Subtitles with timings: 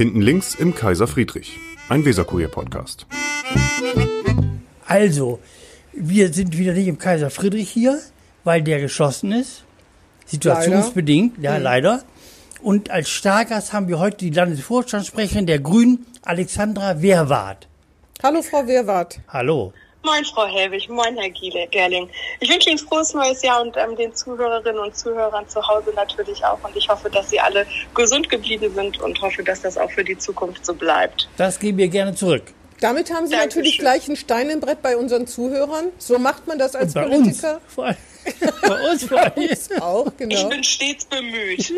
[0.00, 1.58] Hinten links im Kaiser Friedrich,
[1.90, 3.06] ein Weserkurier-Podcast.
[4.86, 5.40] Also,
[5.92, 8.00] wir sind wieder nicht im Kaiser Friedrich hier,
[8.42, 9.64] weil der geschlossen ist.
[10.24, 11.62] Situationsbedingt, ja, Hm.
[11.62, 12.02] leider.
[12.62, 17.68] Und als Stargast haben wir heute die Landesvorstandssprecherin der Grünen, Alexandra Wehrwart.
[18.22, 19.20] Hallo Frau Wehrwart.
[19.28, 19.74] Hallo.
[20.02, 20.88] Moin, Frau Helwig.
[20.88, 22.08] Moin, Herr Giele- Gerling.
[22.40, 26.42] Ich wünsche Ihnen frohes neues Jahr und ähm, den Zuhörerinnen und Zuhörern zu Hause natürlich
[26.44, 26.58] auch.
[26.64, 30.02] Und ich hoffe, dass Sie alle gesund geblieben sind und hoffe, dass das auch für
[30.02, 31.28] die Zukunft so bleibt.
[31.36, 32.44] Das geben wir gerne zurück.
[32.80, 33.60] Damit haben Sie Dankeschön.
[33.60, 35.88] natürlich gleich einen Stein im Brett bei unseren Zuhörern.
[35.98, 37.42] So macht man das als Bei uns.
[37.42, 37.60] Politiker.
[37.68, 37.96] Vor allem-
[38.62, 39.82] Bei uns vor allem.
[39.82, 40.48] Auch, Ich genau.
[40.48, 41.66] bin stets bemüht.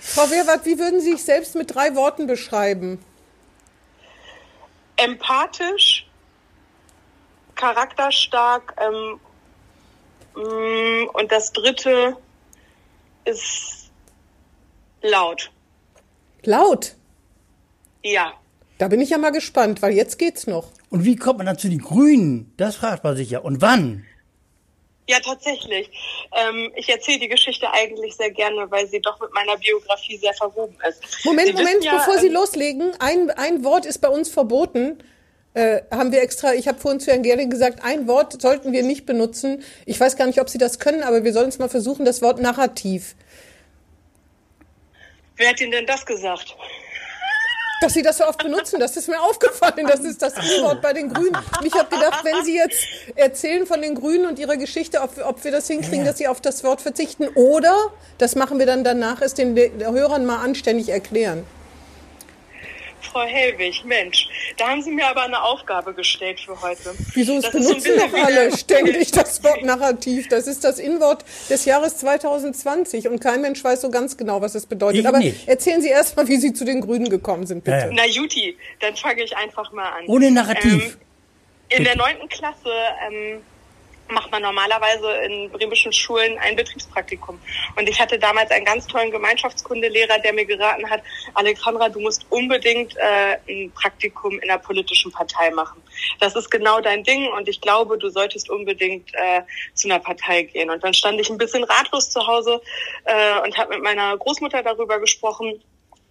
[0.00, 3.04] Frau Wehrwart, wie würden Sie sich selbst mit drei Worten beschreiben?
[4.96, 6.06] Empathisch,
[7.62, 9.20] charakterstark ähm,
[10.34, 12.16] mm, und das dritte
[13.24, 13.90] ist
[15.02, 15.50] laut.
[16.42, 16.96] Laut.
[18.02, 18.32] Ja.
[18.78, 20.72] Da bin ich ja mal gespannt, weil jetzt geht's noch.
[20.90, 22.52] Und wie kommt man dann zu den Grünen?
[22.56, 23.38] Das fragt man sich ja.
[23.38, 24.04] Und wann?
[25.08, 25.88] Ja, tatsächlich.
[26.32, 30.34] Ähm, ich erzähle die Geschichte eigentlich sehr gerne, weil sie doch mit meiner Biografie sehr
[30.34, 31.24] verwoben ist.
[31.24, 34.98] Moment, Sie Moment, ja, bevor Sie ähm, loslegen, ein, ein Wort ist bei uns verboten.
[35.54, 38.82] Äh, haben wir extra, ich habe vorhin zu Herrn Gehring gesagt, ein Wort sollten wir
[38.82, 39.62] nicht benutzen.
[39.84, 42.22] Ich weiß gar nicht, ob Sie das können, aber wir sollen es mal versuchen, das
[42.22, 43.14] Wort Narrativ.
[45.36, 46.56] Wer hat Ihnen denn das gesagt?
[47.82, 49.86] Dass Sie das so oft benutzen, das ist mir aufgefallen.
[49.88, 51.36] Das ist das Wort bei den Grünen.
[51.58, 52.78] Und ich habe gedacht, wenn Sie jetzt
[53.16, 56.40] erzählen von den Grünen und ihrer Geschichte, ob, ob wir das hinkriegen, dass Sie auf
[56.40, 61.44] das Wort verzichten oder, das machen wir dann danach, es den Hörern mal anständig erklären.
[63.02, 66.94] Frau Helwig, Mensch, da haben Sie mir aber eine Aufgabe gestellt für heute.
[67.14, 70.28] Wieso es Das ist so benutzen doch alle ständig das Wort Narrativ?
[70.28, 74.54] Das ist das Inwort des Jahres 2020 und kein Mensch weiß so ganz genau, was
[74.54, 75.00] es bedeutet.
[75.00, 75.46] Ich Aber nicht.
[75.48, 77.76] erzählen Sie erst mal, wie Sie zu den Grünen gekommen sind, bitte.
[77.76, 77.90] Ja.
[77.92, 80.04] Na Juti, dann fange ich einfach mal an.
[80.06, 80.96] Ohne Narrativ.
[81.70, 82.70] Ähm, in der neunten Klasse
[83.10, 83.40] ähm,
[84.08, 87.40] macht man normalerweise in bremischen Schulen ein Betriebspraktikum.
[87.76, 91.02] Und ich hatte damals einen ganz tollen Gemeinschaftskundelehrer, der mir geraten hat,
[91.34, 95.82] Alexandra, du musst unbedingt äh, ein Praktikum in einer politischen Partei machen.
[96.20, 99.42] Das ist genau dein Ding und ich glaube, du solltest unbedingt äh,
[99.74, 100.70] zu einer Partei gehen.
[100.70, 102.60] Und dann stand ich ein bisschen ratlos zu Hause
[103.04, 105.62] äh, und habe mit meiner Großmutter darüber gesprochen,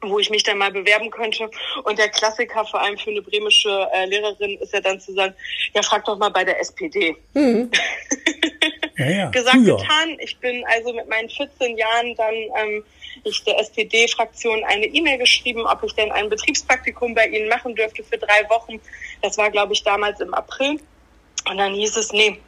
[0.02, 1.50] wo ich mich dann mal bewerben könnte.
[1.84, 5.34] Und der Klassiker, vor allem für eine bremische äh, Lehrerin, ist ja dann zu sagen,
[5.74, 7.16] ja, frag doch mal bei der SPD.
[8.98, 9.30] Ja, ja.
[9.30, 9.78] Gesagt, Früher.
[9.78, 10.18] getan.
[10.20, 12.84] Ich bin also mit meinen 14 Jahren dann ähm,
[13.24, 18.04] ich der SPD-Fraktion eine E-Mail geschrieben, ob ich denn ein Betriebspraktikum bei Ihnen machen dürfte
[18.04, 18.80] für drei Wochen.
[19.22, 20.80] Das war, glaube ich, damals im April.
[21.50, 22.40] Und dann hieß es, nee,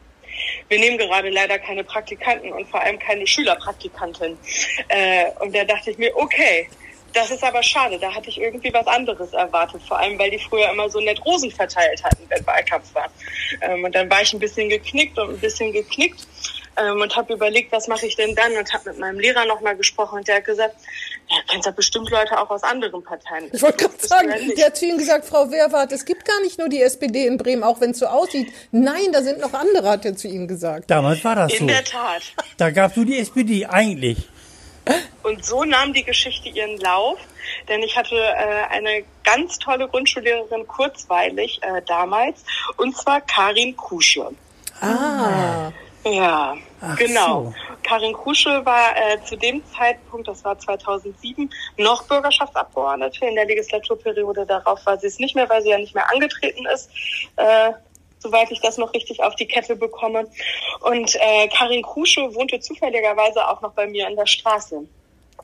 [0.69, 4.37] wir nehmen gerade leider keine Praktikanten und vor allem keine Schülerpraktikantin.
[4.87, 6.69] Äh, und da dachte ich mir, okay,
[7.13, 7.97] das ist aber schade.
[7.99, 9.81] Da hatte ich irgendwie was anderes erwartet.
[9.87, 13.09] Vor allem, weil die früher immer so nett Rosen verteilt hatten, wenn Wahlkampf war.
[13.61, 16.27] Ähm, und dann war ich ein bisschen geknickt und ein bisschen geknickt
[16.77, 18.51] ähm, und habe überlegt, was mache ich denn dann?
[18.53, 20.75] Und habe mit meinem Lehrer nochmal gesprochen und der hat gesagt,
[21.29, 23.49] ja, kennst ja bestimmt Leute auch aus anderen Parteien.
[23.51, 26.39] Ich wollte gerade ja sagen, der hat zu Ihnen gesagt, Frau Wehrwart, es gibt gar
[26.41, 28.51] nicht nur die SPD in Bremen, auch wenn es so aussieht.
[28.71, 30.89] Nein, da sind noch andere, hat er zu Ihnen gesagt.
[30.89, 31.59] Damals war das so.
[31.59, 32.23] In der Tat.
[32.57, 34.17] Da gab's nur die SPD, eigentlich.
[35.23, 37.17] Und so nahm die Geschichte ihren Lauf,
[37.69, 42.43] denn ich hatte äh, eine ganz tolle Grundschullehrerin kurzweilig äh, damals,
[42.77, 44.31] und zwar Karin Kusche.
[44.81, 45.71] Ah,
[46.05, 47.43] Ja, Ach genau.
[47.45, 47.53] so.
[47.83, 53.25] Karin Kusche war äh, zu dem Zeitpunkt, das war 2007, noch Bürgerschaftsabgeordnete.
[53.25, 56.65] In der Legislaturperiode darauf war sie es nicht mehr, weil sie ja nicht mehr angetreten
[56.73, 56.89] ist.
[57.37, 57.71] Äh,
[58.23, 60.27] soweit ich das noch richtig auf die Kette bekomme.
[60.81, 64.87] Und äh, Karin Krusche wohnte zufälligerweise auch noch bei mir in der Straße.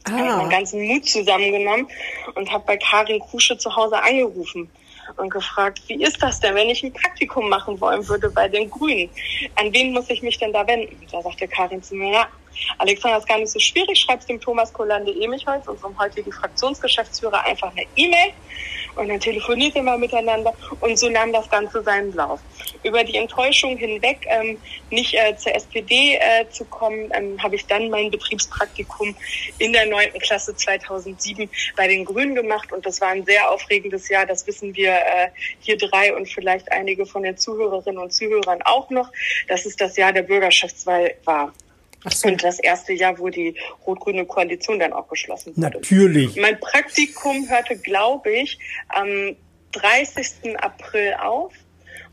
[0.08, 0.38] Ich habe ah.
[0.38, 1.88] meinen ganzen Mut zusammengenommen
[2.36, 4.70] und habe bei Karin Krusche zu Hause angerufen
[5.18, 8.70] und gefragt, wie ist das denn, wenn ich ein Praktikum machen wollen würde bei den
[8.70, 9.10] Grünen?
[9.56, 10.96] An wen muss ich mich denn da wenden?
[11.12, 12.28] Da sagte Karin zu mir, ja,
[12.78, 17.72] Alexander, ist gar nicht so schwierig, schreibst dem Thomas Kolande Emichholz, unserem heutigen Fraktionsgeschäftsführer, einfach
[17.72, 18.34] eine E-Mail
[18.96, 22.40] und dann telefoniert ihr mal miteinander und so nahm das Ganze seinen Lauf.
[22.84, 24.58] Über die Enttäuschung hinweg, ähm,
[24.90, 29.16] nicht äh, zur SPD äh, zu kommen, ähm, habe ich dann mein Betriebspraktikum
[29.58, 34.10] in der neunten Klasse 2007 bei den Grünen gemacht und das war ein sehr aufregendes
[34.10, 38.62] Jahr, das wissen wir äh, hier drei und vielleicht einige von den Zuhörerinnen und Zuhörern
[38.64, 39.12] auch noch,
[39.48, 41.54] dass es das Jahr der Bürgerschaftswahl war.
[42.08, 42.30] So.
[42.30, 43.56] Und das erste Jahr, wo die
[43.86, 45.62] rot-grüne Koalition dann auch geschlossen wurde.
[45.62, 46.36] Natürlich.
[46.38, 48.58] Mein Praktikum hörte, glaube ich,
[48.88, 49.36] am
[49.74, 50.58] 30.
[50.58, 51.54] April auf.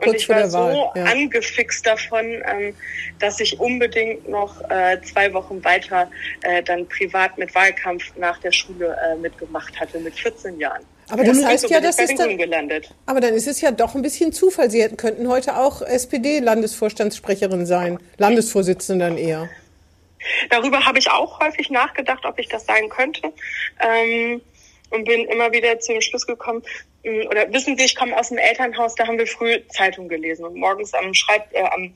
[0.04, 1.04] Und ich war so ja.
[1.04, 2.74] angefixt davon, ähm,
[3.18, 6.10] dass ich unbedingt noch äh, zwei Wochen weiter
[6.42, 10.82] äh, dann privat mit Wahlkampf nach der Schule äh, mitgemacht hatte, mit 14 Jahren.
[11.08, 12.92] Aber das heißt so ja, das ist dann, gelandet.
[13.06, 14.70] Aber dann ist es ja doch ein bisschen Zufall.
[14.70, 19.48] Sie hätten, könnten heute auch SPD-Landesvorstandssprecherin sein, Landesvorsitzende dann eher.
[20.50, 23.32] Darüber habe ich auch häufig nachgedacht, ob ich das sein könnte.
[23.80, 24.40] Ähm,
[24.90, 26.62] und bin immer wieder zu dem Schluss gekommen,
[27.04, 30.44] mm, oder wissen Sie, ich komme aus dem Elternhaus, da haben wir früh Zeitung gelesen
[30.44, 31.94] und morgens am Schreib, äh, am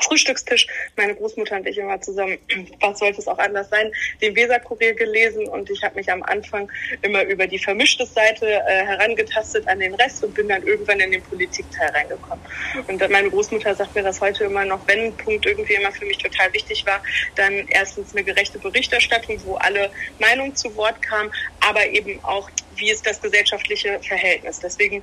[0.00, 0.66] Frühstückstisch,
[0.96, 2.38] meine Großmutter und ich immer zusammen,
[2.80, 6.70] was sollte es auch anders sein, den Weserkurier gelesen und ich habe mich am Anfang
[7.02, 11.12] immer über die vermischte Seite äh, herangetastet an den Rest und bin dann irgendwann in
[11.12, 12.44] den Politikteil reingekommen.
[12.88, 16.04] Und meine Großmutter sagt mir das heute immer noch, wenn ein Punkt irgendwie immer für
[16.04, 17.02] mich total wichtig war,
[17.36, 21.30] dann erstens eine gerechte Berichterstattung, wo alle Meinungen zu Wort kamen,
[21.60, 24.60] aber eben auch, wie ist das gesellschaftliche Verhältnis.
[24.60, 25.02] Deswegen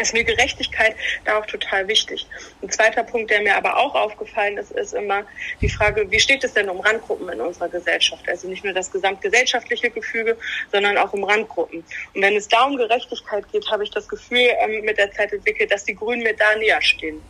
[0.00, 2.26] ist mir Gerechtigkeit da auch total wichtig.
[2.62, 5.24] Ein zweiter Punkt, der mir aber auch aufgefallen ist, ist immer
[5.60, 8.28] die Frage, wie steht es denn um Randgruppen in unserer Gesellschaft?
[8.28, 10.36] Also nicht nur das gesamtgesellschaftliche Gefüge,
[10.72, 11.84] sondern auch um Randgruppen.
[12.14, 15.32] Und wenn es da um Gerechtigkeit geht, habe ich das Gefühl ähm, mit der Zeit
[15.32, 17.20] entwickelt, dass die Grünen mir da näher stehen.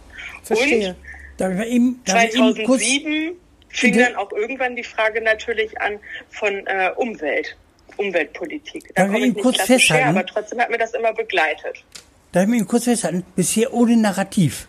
[0.42, 0.96] Verstehe.
[1.38, 3.36] Und eben, 2007
[3.68, 5.98] fing dann auch irgendwann die Frage natürlich an
[6.30, 7.56] von äh, Umwelt.
[7.96, 8.94] Umweltpolitik.
[8.94, 10.04] Da komme ich nicht kurz festhalten?
[10.04, 11.84] Her, aber trotzdem hat mir das immer begleitet.
[12.32, 13.24] Darf ich mich kurz festhalten?
[13.36, 14.68] Bisher ohne Narrativ.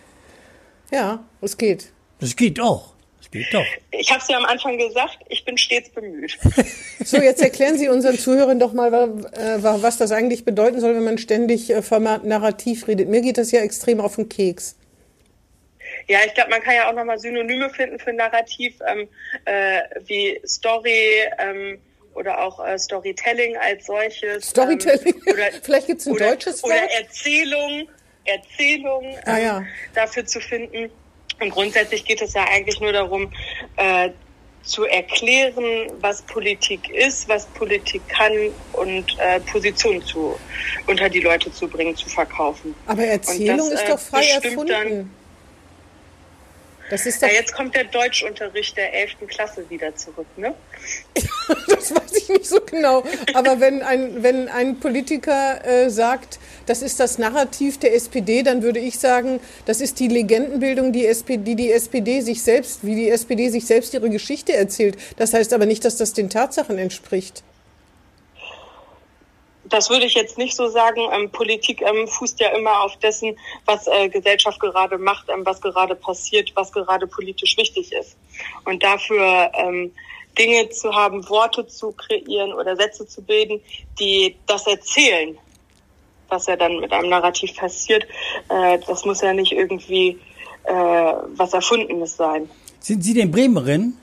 [0.91, 1.91] Ja, es geht.
[2.19, 2.93] Das geht auch.
[3.19, 3.65] Das geht doch.
[3.91, 6.37] Ich habe es ja am Anfang gesagt, ich bin stets bemüht.
[7.03, 11.03] so, jetzt erklären Sie unseren Zuhörern doch mal, äh, was das eigentlich bedeuten soll, wenn
[11.03, 13.09] man ständig äh, vom Narrativ redet.
[13.09, 14.77] Mir geht das ja extrem auf den Keks.
[16.07, 19.07] Ja, ich glaube, man kann ja auch nochmal Synonyme finden für Narrativ, ähm,
[19.45, 21.79] äh, wie Story, ähm,
[22.13, 24.49] oder auch äh, Storytelling als solches.
[24.49, 25.15] Storytelling?
[25.15, 26.73] Ähm, oder, Vielleicht gibt es ein oder, deutsches Wort?
[26.73, 27.89] Oder Erzählung,
[28.25, 29.63] Erzählung ähm, ah, ja.
[29.93, 30.89] dafür zu finden.
[31.39, 33.31] Und grundsätzlich geht es ja eigentlich nur darum,
[33.77, 34.09] äh,
[34.63, 38.33] zu erklären, was Politik ist, was Politik kann
[38.73, 40.37] und äh, Positionen zu
[40.85, 42.75] unter die Leute zu bringen, zu verkaufen.
[42.85, 44.67] Aber Erzählung das, ist doch frei erfunden.
[44.67, 45.11] Dann,
[46.89, 49.27] das ist ja, jetzt kommt der Deutschunterricht der 11.
[49.27, 50.53] Klasse wieder zurück, ne?
[51.67, 53.03] das weiß ich nicht so genau.
[53.33, 58.63] Aber wenn ein, wenn ein Politiker äh, sagt, das ist das Narrativ der SPD, dann
[58.63, 62.95] würde ich sagen, das ist die Legendenbildung, die, SPD, die die SPD sich selbst, wie
[62.95, 64.97] die SPD sich selbst ihre Geschichte erzählt.
[65.17, 67.43] Das heißt aber nicht, dass das den Tatsachen entspricht
[69.69, 71.01] das würde ich jetzt nicht so sagen.
[71.13, 75.61] Ähm, Politik ähm, fußt ja immer auf dessen, was äh, Gesellschaft gerade macht, ähm, was
[75.61, 78.17] gerade passiert, was gerade politisch wichtig ist.
[78.65, 79.91] Und dafür ähm,
[80.37, 83.61] Dinge zu haben, Worte zu kreieren oder Sätze zu bilden,
[83.99, 85.37] die das erzählen,
[86.29, 88.05] was ja dann mit einem Narrativ passiert,
[88.49, 90.19] äh, das muss ja nicht irgendwie
[90.63, 92.49] äh, was Erfundenes sein.
[92.79, 93.93] Sind Sie denn Bremerin?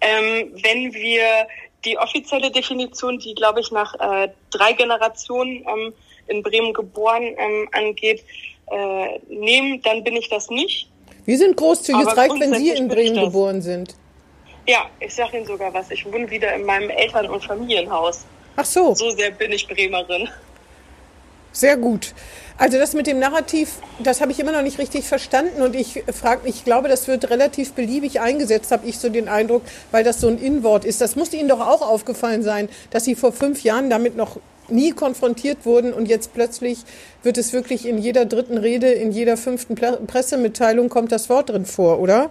[0.00, 1.48] Ähm, wenn wir
[1.84, 5.92] die offizielle Definition, die, glaube ich, nach äh, drei Generationen ähm,
[6.26, 8.24] in Bremen geboren ähm, angeht,
[8.70, 10.88] äh, nehmen, dann bin ich das nicht.
[11.24, 12.06] Wir sind großzügig.
[12.06, 13.94] Es reicht, wenn Sie in Bremen geboren sind.
[14.66, 15.90] Ja, ich sage Ihnen sogar was.
[15.90, 18.24] Ich wohne wieder in meinem Eltern- und Familienhaus.
[18.56, 18.94] Ach so.
[18.94, 20.28] So sehr bin ich Bremerin.
[21.58, 22.14] Sehr gut.
[22.56, 26.04] Also das mit dem Narrativ, das habe ich immer noch nicht richtig verstanden und ich
[26.12, 30.04] frage mich, ich glaube, das wird relativ beliebig eingesetzt, habe ich so den Eindruck, weil
[30.04, 31.00] das so ein Inwort ist.
[31.00, 34.38] Das musste Ihnen doch auch aufgefallen sein, dass Sie vor fünf Jahren damit noch
[34.68, 36.78] nie konfrontiert wurden und jetzt plötzlich
[37.24, 41.66] wird es wirklich in jeder dritten Rede, in jeder fünften Pressemitteilung kommt das Wort drin
[41.66, 42.30] vor, oder?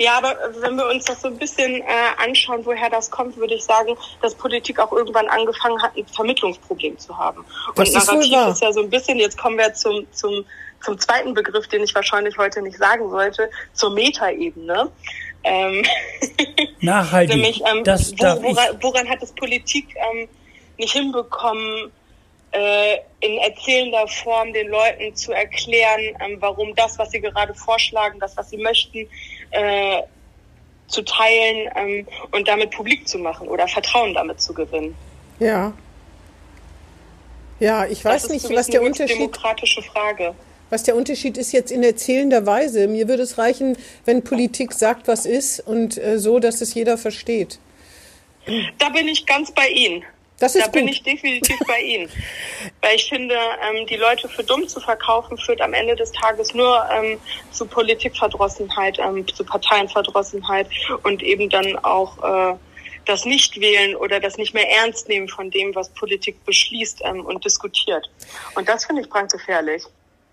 [0.00, 1.84] Ja, aber wenn wir uns das so ein bisschen äh,
[2.16, 6.98] anschauen, woher das kommt, würde ich sagen, dass Politik auch irgendwann angefangen hat, ein Vermittlungsproblem
[6.98, 7.44] zu haben.
[7.76, 10.46] Und das Narrativ ist, ist ja so ein bisschen, jetzt kommen wir zum, zum,
[10.82, 14.90] zum zweiten Begriff, den ich wahrscheinlich heute nicht sagen sollte, zur Metaebene.
[15.44, 15.84] Ähm,
[16.80, 17.36] Nachhaltig.
[17.36, 20.28] Nämlich, ähm, das wo, woran, woran, hat es Politik ähm,
[20.78, 21.92] nicht hinbekommen,
[22.52, 28.18] äh, in erzählender Form den Leuten zu erklären, ähm, warum das, was sie gerade vorschlagen,
[28.18, 29.06] das, was sie möchten,
[29.50, 30.02] äh,
[30.88, 34.94] zu teilen ähm, und damit publik zu machen oder Vertrauen damit zu gewinnen.
[35.38, 35.72] Ja.
[37.60, 39.18] Ja, ich weiß nicht, was der Unterschied.
[39.18, 40.34] Demokratische Frage.
[40.70, 42.88] Was der Unterschied ist jetzt in erzählender Weise.
[42.88, 46.96] Mir würde es reichen, wenn Politik sagt, was ist und äh, so, dass es jeder
[46.96, 47.58] versteht.
[48.78, 50.04] Da bin ich ganz bei Ihnen.
[50.40, 50.74] Das ist da gut.
[50.74, 52.08] bin ich definitiv bei Ihnen.
[52.80, 56.54] Weil ich finde, ähm, die Leute für dumm zu verkaufen, führt am Ende des Tages
[56.54, 57.18] nur ähm,
[57.52, 60.66] zu Politikverdrossenheit, ähm, zu Parteienverdrossenheit
[61.04, 62.56] und eben dann auch äh,
[63.04, 67.44] das Nichtwählen oder das nicht mehr ernst nehmen von dem, was Politik beschließt ähm, und
[67.44, 68.10] diskutiert.
[68.54, 69.84] Und das finde ich brandgefährlich.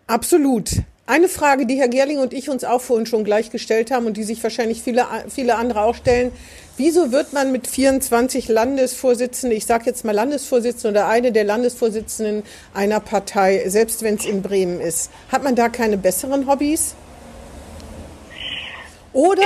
[0.07, 0.69] Absolut.
[1.09, 4.17] Eine Frage, die Herr Gerling und ich uns auch vorhin schon gleich gestellt haben und
[4.17, 6.33] die sich wahrscheinlich viele, viele andere auch stellen.
[6.75, 12.43] Wieso wird man mit 24 Landesvorsitzenden, ich sage jetzt mal Landesvorsitzenden oder eine der Landesvorsitzenden
[12.73, 16.93] einer Partei, selbst wenn es in Bremen ist, hat man da keine besseren Hobbys?
[19.13, 19.43] Oder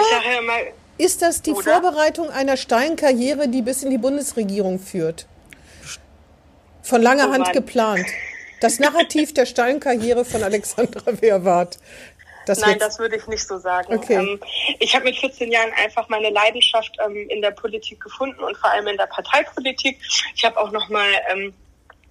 [0.97, 1.61] ist das die oder?
[1.61, 5.27] Vorbereitung einer steilen Karriere, die bis in die Bundesregierung führt?
[6.81, 8.07] Von langer oh Hand geplant.
[8.61, 11.77] Das Narrativ der Steinkarriere von Alexandra Wehrwart.
[12.45, 13.93] Das Nein, das würde ich nicht so sagen.
[13.93, 14.15] Okay.
[14.15, 14.39] Ähm,
[14.79, 18.71] ich habe mit 14 Jahren einfach meine Leidenschaft ähm, in der Politik gefunden und vor
[18.71, 19.99] allem in der Parteipolitik.
[20.35, 21.53] Ich habe auch noch mal ähm,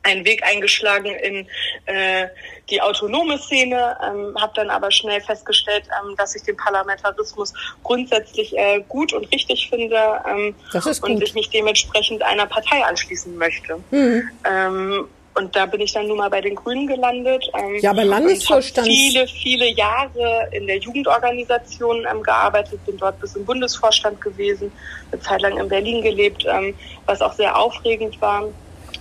[0.02, 1.46] einen Weg eingeschlagen in
[1.86, 2.28] äh,
[2.70, 7.52] die autonome Szene, ähm, habe dann aber schnell festgestellt, ähm, dass ich den Parlamentarismus
[7.82, 10.54] grundsätzlich äh, gut und richtig finde ähm,
[11.02, 13.78] und ich mich dementsprechend einer Partei anschließen möchte.
[13.90, 14.30] Mhm.
[14.44, 15.08] Ähm,
[15.40, 17.50] und da bin ich dann nun mal bei den Grünen gelandet.
[17.58, 18.86] Ähm, ja, aber Landesvorstand.
[18.86, 24.70] viele, viele Jahre in der Jugendorganisation ähm, gearbeitet, bin dort bis im Bundesvorstand gewesen,
[25.10, 26.74] eine Zeit lang in Berlin gelebt, ähm,
[27.06, 28.44] was auch sehr aufregend war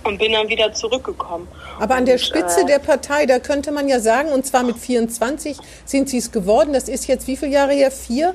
[0.04, 1.46] und bin dann wieder zurückgekommen.
[1.78, 4.78] Aber an der Spitze äh, der Partei, da könnte man ja sagen, und zwar mit
[4.78, 6.72] 24 sind Sie es geworden.
[6.72, 7.90] Das ist jetzt wie viele Jahre her?
[7.90, 8.34] Vier?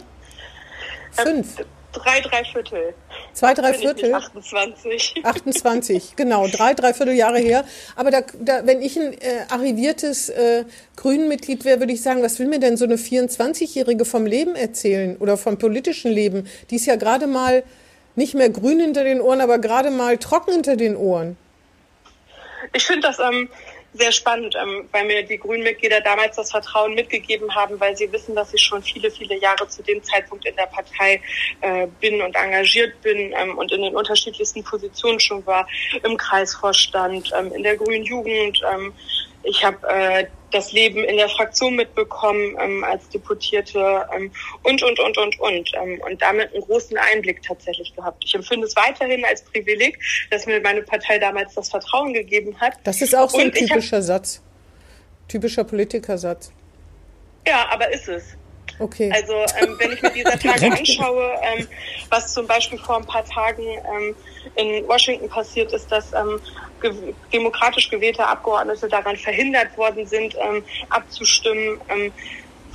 [1.11, 1.57] Fünf?
[1.95, 2.93] Drei, drei Viertel.
[3.33, 4.13] Zwei, drei Viertel?
[4.13, 5.23] 28.
[5.23, 7.63] 28, genau, drei, drei Viertel Jahre her.
[7.95, 10.65] Aber da, da, wenn ich ein äh, arriviertes äh,
[10.97, 15.15] Grünenmitglied wäre, würde ich sagen, was will mir denn so eine 24-Jährige vom Leben erzählen
[15.17, 16.47] oder vom politischen Leben?
[16.69, 17.63] Die ist ja gerade mal
[18.15, 21.37] nicht mehr grün hinter den Ohren, aber gerade mal trocken hinter den Ohren.
[22.73, 23.49] Ich finde das ähm,
[23.97, 28.35] sehr spannend, ähm, weil mir die Grünmitglieder damals das Vertrauen mitgegeben haben, weil sie wissen,
[28.35, 31.21] dass ich schon viele, viele Jahre zu dem Zeitpunkt in der Partei
[31.61, 35.67] äh, bin und engagiert bin ähm, und in den unterschiedlichsten Positionen schon war,
[36.03, 38.93] im Kreisvorstand, ähm, in der Grünen Jugend, ähm,
[39.43, 44.31] ich habe äh, das Leben in der Fraktion mitbekommen ähm, als Deputierte ähm,
[44.63, 45.71] und, und, und, und, und.
[45.75, 48.23] Ähm, und damit einen großen Einblick tatsächlich gehabt.
[48.25, 49.99] Ich empfinde es weiterhin als Privileg,
[50.31, 52.73] dass mir meine Partei damals das Vertrauen gegeben hat.
[52.83, 54.41] Das ist auch so ein typischer hab, Satz.
[55.27, 56.51] Typischer Politikersatz.
[57.47, 58.23] Ja, aber ist es.
[58.79, 59.11] Okay.
[59.13, 61.67] Also ähm, wenn ich mir dieser Tage anschaue, ähm,
[62.09, 64.15] was zum Beispiel vor ein paar Tagen ähm,
[64.55, 66.39] in Washington passiert ist, dass ähm,
[66.81, 72.11] ge demokratisch gewählte Abgeordnete daran verhindert worden sind, ähm, abzustimmen, ähm,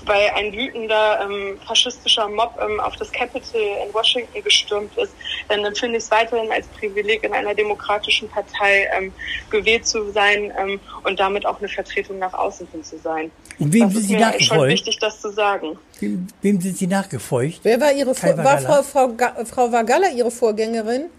[0.06, 5.12] weil ein wütender ähm, faschistischer Mob ähm, auf das Capitol in Washington gestürmt ist,
[5.48, 9.12] dann empfinde ich es weiterhin als Privileg, in einer demokratischen Partei ähm,
[9.50, 13.30] gewählt zu sein ähm, und damit auch eine Vertretung nach außen hin zu sein.
[13.58, 14.46] Und wem das sind Sie nachgefolgt?
[14.48, 15.78] schon wichtig, das zu sagen.
[16.00, 17.60] Wem, wem sind Sie nachgefolgt?
[17.62, 19.10] Wer war Ihre Vor war Frau, Frau,
[19.44, 21.10] Frau Vagalla Ihre Vorgängerin?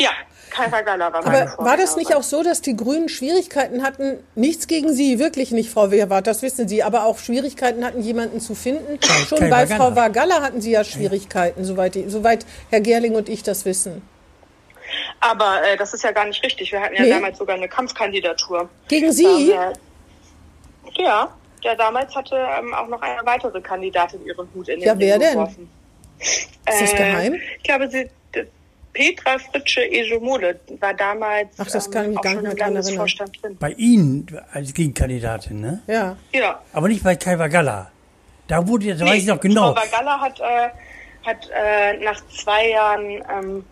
[0.00, 0.10] Ja,
[0.50, 4.66] Kai Vagalla war Aber war das nicht auch so, dass die Grünen Schwierigkeiten hatten, nichts
[4.66, 8.54] gegen Sie, wirklich nicht, Frau Wehrwart, das wissen Sie, aber auch Schwierigkeiten hatten, jemanden zu
[8.54, 8.98] finden?
[8.98, 9.76] Kai, Schon Kai bei Vagalla.
[9.76, 14.02] Frau Vagalla hatten Sie ja Schwierigkeiten, soweit, soweit Herr Gerling und ich das wissen.
[15.20, 16.72] Aber äh, das ist ja gar nicht richtig.
[16.72, 17.10] Wir hatten ja nee.
[17.10, 18.70] damals sogar eine Kampfkandidatur.
[18.88, 19.24] Gegen Sie?
[19.24, 19.74] Wir,
[20.94, 21.28] ja,
[21.62, 25.18] ja, damals hatte ähm, auch noch eine weitere Kandidatin ihren Hut in den Ja, wer
[25.18, 25.34] denn?
[25.34, 25.70] Geworfen.
[26.18, 27.34] Ist das äh, geheim?
[27.34, 28.10] Ich glaube, sie,
[28.92, 33.08] Petra Fritsche Ejomole war damals Ach, das kann ähm, nicht mehr dran erinnern.
[33.40, 33.56] Drin.
[33.58, 35.82] Bei Ihnen als Gegenkandidatin, ne?
[35.86, 36.16] Ja.
[36.32, 36.60] Ja.
[36.72, 37.90] Aber nicht bei Kai Vagalla.
[38.48, 39.74] Da wurde jetzt, nee, weiß ich noch genau.
[39.74, 40.68] Frau Vagalla hat, äh,
[41.24, 43.64] hat äh, nach zwei Jahren ähm,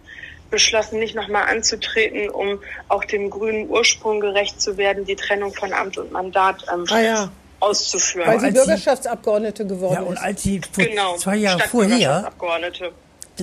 [0.51, 5.73] beschlossen, nicht nochmal anzutreten, um auch dem grünen Ursprung gerecht zu werden, die Trennung von
[5.73, 7.31] Amt und Mandat ähm, ah, ja.
[7.61, 8.29] auszuführen.
[8.29, 10.01] Weil sie Bürgerschaftsabgeordnete geworden ist.
[10.01, 12.31] Ja, und als sie vor genau, zwei Jahre vorher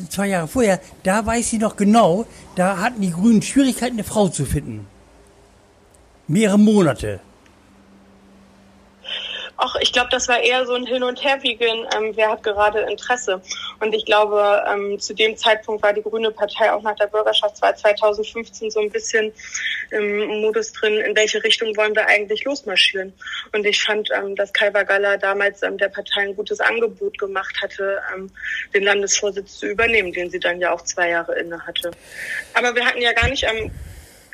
[0.10, 2.25] zwei Jahre vorher, da weiß sie noch genau,
[2.56, 4.88] da hatten die Grünen Schwierigkeiten, eine Frau zu finden.
[6.28, 7.20] Mehrere Monate.
[9.57, 12.81] Ach, ich glaube, das war eher so ein Hin- und Herwiegen, ähm, wer hat gerade
[12.81, 13.41] Interesse.
[13.79, 17.75] Und ich glaube, ähm, zu dem Zeitpunkt war die Grüne Partei auch nach der Bürgerschaftswahl
[17.75, 19.31] 2015 so ein bisschen
[19.91, 23.13] im Modus drin, in welche Richtung wollen wir eigentlich losmarschieren.
[23.53, 27.55] Und ich fand, ähm, dass Kai Vagalla damals ähm, der Partei ein gutes Angebot gemacht
[27.62, 28.29] hatte, ähm,
[28.74, 31.91] den Landesvorsitz zu übernehmen, den sie dann ja auch zwei Jahre inne hatte.
[32.53, 33.71] Aber wir hatten ja gar nicht ähm,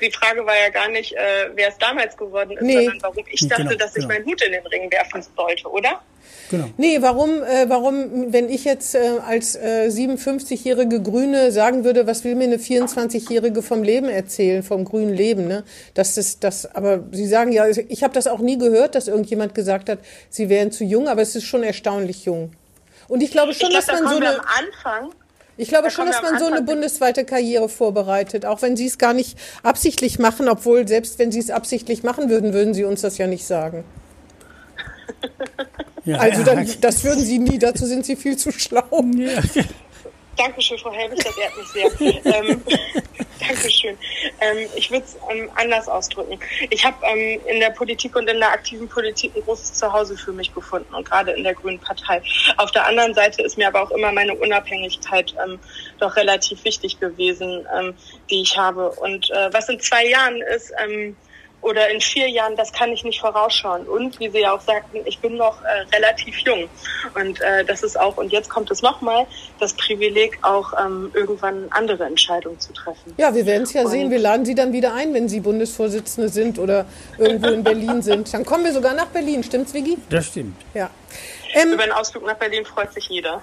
[0.02, 2.86] die Frage war ja gar nicht, äh, wer es damals geworden ist, nee.
[2.86, 4.08] sondern warum ich dachte, genau, dass ich genau.
[4.08, 6.02] meinen Hut in den Ring werfen sollte, oder?
[6.50, 6.70] Genau.
[6.78, 12.24] Nee, warum, äh, warum, wenn ich jetzt äh, als äh, 57-jährige Grüne sagen würde, was
[12.24, 15.64] will mir eine 24-jährige vom Leben erzählen, vom grünen Leben, ne?
[15.94, 19.56] Das ist das, aber Sie sagen ja, ich habe das auch nie gehört, dass irgendjemand
[19.56, 22.52] gesagt hat, Sie wären zu jung, aber es ist schon erstaunlich jung.
[23.08, 25.12] Und ich glaube schon, ich glaub, dass man da so eine am Anfang
[25.58, 28.98] ich glaube da schon, dass man so eine bundesweite Karriere vorbereitet, auch wenn Sie es
[28.98, 33.02] gar nicht absichtlich machen, obwohl selbst wenn Sie es absichtlich machen würden, würden Sie uns
[33.02, 33.84] das ja nicht sagen.
[36.04, 39.06] Ja, also dann, das würden Sie nie, dazu sind Sie viel zu schlau.
[39.16, 39.40] Ja.
[40.42, 42.36] Dankeschön, Frau Helwig, das ehrt mich sehr.
[42.36, 42.64] ähm,
[43.40, 43.96] Dankeschön.
[44.40, 46.40] Ähm, ich würde es ähm, anders ausdrücken.
[46.72, 50.32] Ich habe ähm, in der Politik und in der aktiven Politik ein großes Zuhause für
[50.32, 52.24] mich gefunden und gerade in der Grünen Partei.
[52.58, 55.60] Auf der anderen Seite ist mir aber auch immer meine Unabhängigkeit ähm,
[56.00, 57.94] doch relativ wichtig gewesen, ähm,
[58.32, 58.90] die ich habe.
[58.90, 60.74] Und äh, was in zwei Jahren ist,
[61.62, 63.88] oder in vier Jahren, das kann ich nicht vorausschauen.
[63.88, 66.68] Und wie Sie ja auch sagten, ich bin noch äh, relativ jung.
[67.16, 69.28] Und äh, das ist auch, und jetzt kommt es nochmal,
[69.60, 73.14] das Privileg, auch ähm, irgendwann andere Entscheidungen zu treffen.
[73.18, 74.10] Ja, wir werden es ja und sehen.
[74.10, 76.86] Wir laden Sie dann wieder ein, wenn Sie Bundesvorsitzende sind oder
[77.18, 78.34] irgendwo in Berlin sind.
[78.34, 79.44] Dann kommen wir sogar nach Berlin.
[79.44, 79.98] Stimmt's, Vigi?
[80.10, 80.56] Das stimmt.
[80.74, 80.90] Ja.
[81.54, 83.42] Ähm, Über einen Ausflug nach Berlin freut sich jeder.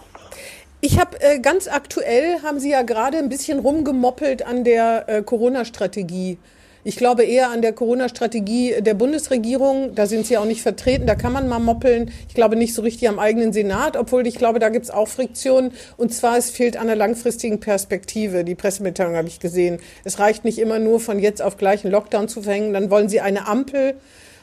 [0.81, 5.23] Ich habe äh, ganz aktuell, haben Sie ja gerade ein bisschen rumgemoppelt an der äh,
[5.23, 6.39] Corona-Strategie.
[6.88, 9.95] Ich glaube eher an der Corona-Strategie der Bundesregierung.
[9.95, 11.07] Da sind sie auch nicht vertreten.
[11.07, 12.11] Da kann man mal moppeln.
[12.28, 15.07] Ich glaube nicht so richtig am eigenen Senat, obwohl ich glaube, da gibt es auch
[15.07, 15.73] Friktionen.
[15.99, 18.42] Und zwar, es fehlt an der langfristigen Perspektive.
[18.42, 19.80] Die Pressemitteilung habe ich gesehen.
[20.04, 22.73] Es reicht nicht immer nur von jetzt auf gleich einen Lockdown zu verhängen.
[22.73, 23.97] Dann wollen sie eine Ampel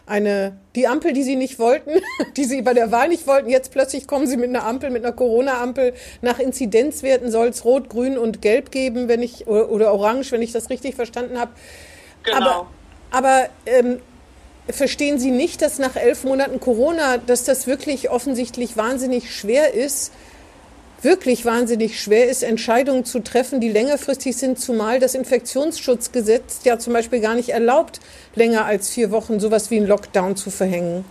[0.05, 1.99] eine, die Ampel, die sie nicht wollten,
[2.37, 3.49] die sie bei der Wahl nicht wollten.
[3.49, 5.93] Jetzt plötzlich kommen sie mit einer Ampel, mit einer Corona-Ampel.
[6.21, 10.43] Nach Inzidenzwerten soll es Rot, Grün und Gelb geben, wenn ich, oder, oder Orange, wenn
[10.43, 11.49] ich das richtig verstanden habe.
[12.25, 12.37] Genau.
[12.37, 12.67] Aber,
[13.11, 14.01] aber ähm,
[14.69, 20.11] verstehen Sie nicht, dass nach elf Monaten Corona, dass das wirklich offensichtlich wahnsinnig schwer ist,
[21.01, 26.93] wirklich wahnsinnig schwer ist, Entscheidungen zu treffen, die längerfristig sind, zumal das Infektionsschutzgesetz ja zum
[26.93, 27.99] Beispiel gar nicht erlaubt,
[28.33, 31.05] länger als vier Wochen sowas wie einen Lockdown zu verhängen.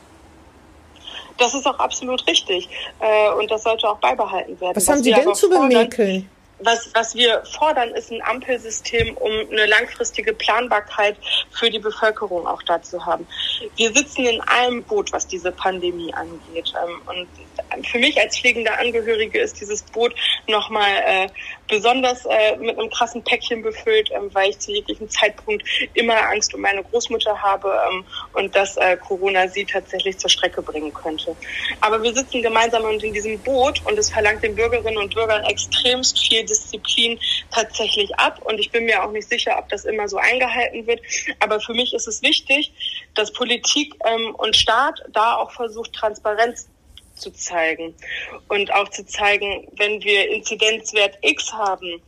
[1.39, 2.69] Das ist auch absolut richtig.
[3.01, 4.77] Äh, und das sollte auch beibehalten werden.
[4.77, 6.29] Was, Was haben Sie denn zu bemäkeln?
[6.61, 11.17] Was, was wir fordern, ist ein Ampelsystem, um eine langfristige Planbarkeit
[11.51, 13.27] für die Bevölkerung auch da zu haben.
[13.77, 16.73] Wir sitzen in einem Boot, was diese Pandemie angeht.
[16.83, 20.15] Ähm, und für mich als pflegende Angehörige ist dieses Boot
[20.47, 21.29] nochmal äh,
[21.69, 26.55] besonders äh, mit einem krassen Päckchen befüllt, ähm, weil ich zu jeglichem Zeitpunkt immer Angst
[26.55, 31.37] um meine Großmutter habe ähm, und dass äh, Corona sie tatsächlich zur Strecke bringen könnte.
[31.81, 36.19] Aber wir sitzen gemeinsam in diesem Boot und es verlangt den Bürgerinnen und Bürgern extremst
[36.19, 37.19] viel Disziplin
[37.51, 38.41] tatsächlich ab.
[38.45, 41.01] Und ich bin mir auch nicht sicher, ob das immer so eingehalten wird.
[41.41, 42.73] Aber für mich ist es wichtig,
[43.15, 46.69] dass Politik ähm, und Staat da auch versucht, Transparenz
[47.15, 47.95] zu zeigen
[48.49, 52.03] und auch zu zeigen, wenn wir Inzidenzwert X haben,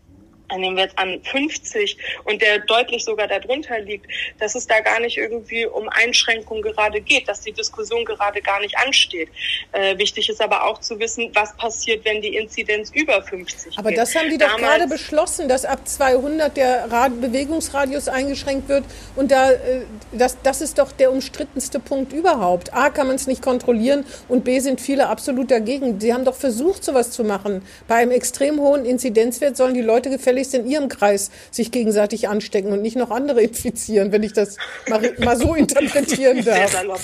[0.54, 4.06] nehmen wir jetzt an 50 und der deutlich sogar darunter liegt,
[4.38, 8.60] dass es da gar nicht irgendwie um Einschränkungen gerade geht, dass die Diskussion gerade gar
[8.60, 9.28] nicht ansteht.
[9.72, 13.90] Äh, wichtig ist aber auch zu wissen, was passiert, wenn die Inzidenz über 50 Aber
[13.90, 13.98] geht.
[13.98, 18.84] das haben die doch Damals, gerade beschlossen, dass ab 200 der Rad Bewegungsradius eingeschränkt wird
[19.16, 19.82] und da äh,
[20.12, 22.72] das, das ist doch der umstrittenste Punkt überhaupt.
[22.72, 26.00] A kann man es nicht kontrollieren und B sind viele absolut dagegen.
[26.00, 27.62] Sie haben doch versucht, sowas zu machen.
[27.88, 32.28] Bei einem extrem hohen Inzidenzwert sollen die Leute gefälligst gefälligst in ihrem Kreis sich gegenseitig
[32.28, 34.56] anstecken und nicht noch andere infizieren, wenn ich das
[34.88, 36.56] mal, mal so interpretieren darf.
[36.56, 37.00] Sehr salopp.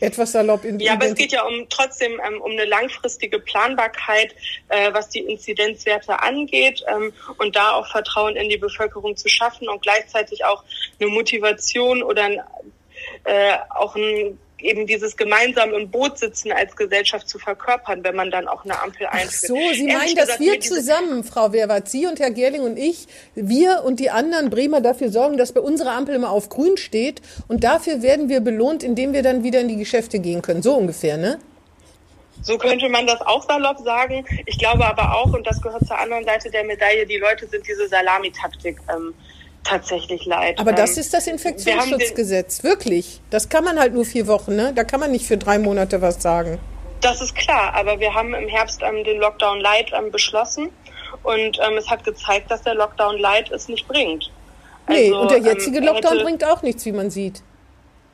[0.00, 0.64] Etwas salopp.
[0.64, 4.34] In ja, aber es geht ja um trotzdem ähm, um eine langfristige Planbarkeit,
[4.68, 9.68] äh, was die Inzidenzwerte angeht ähm, und da auch Vertrauen in die Bevölkerung zu schaffen
[9.68, 10.64] und gleichzeitig auch
[11.00, 12.40] eine Motivation oder ein,
[13.24, 18.30] äh, auch ein eben dieses gemeinsam im Boot sitzen als Gesellschaft zu verkörpern, wenn man
[18.30, 19.30] dann auch eine Ampel einführt.
[19.34, 23.06] Ach so, Sie meinen, dass wir zusammen, Frau Werwart, Sie und Herr Gerling und ich,
[23.34, 27.20] wir und die anderen Bremer dafür sorgen, dass bei unserer Ampel immer auf grün steht
[27.46, 30.62] und dafür werden wir belohnt, indem wir dann wieder in die Geschäfte gehen können.
[30.62, 31.38] So ungefähr, ne?
[32.42, 34.24] So könnte man das auch salopp sagen.
[34.46, 37.66] Ich glaube aber auch, und das gehört zur anderen Seite der Medaille, die Leute sind
[37.66, 39.14] diese Salamitaktik ähm,
[39.64, 40.58] tatsächlich leid.
[40.60, 43.20] Aber das ähm, ist das Infektionsschutzgesetz, wirklich.
[43.30, 44.72] Das kann man halt nur vier Wochen, ne?
[44.74, 46.60] Da kann man nicht für drei Monate was sagen.
[47.00, 50.70] Das ist klar, aber wir haben im Herbst ähm, den Lockdown Light ähm, beschlossen
[51.22, 54.30] und ähm, es hat gezeigt, dass der Lockdown Light es nicht bringt.
[54.88, 57.42] Nee, also, und der jetzige ähm, Lockdown hätte, bringt auch nichts, wie man sieht.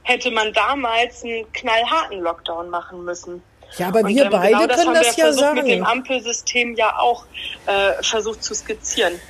[0.02, 3.42] Hätte man damals einen knallharten Lockdown machen müssen.
[3.78, 5.60] Ja, aber wir und, beide genau das können das ja sagen.
[5.60, 7.24] mit dem Ampelsystem ja auch
[7.66, 9.20] äh, versucht zu skizzieren.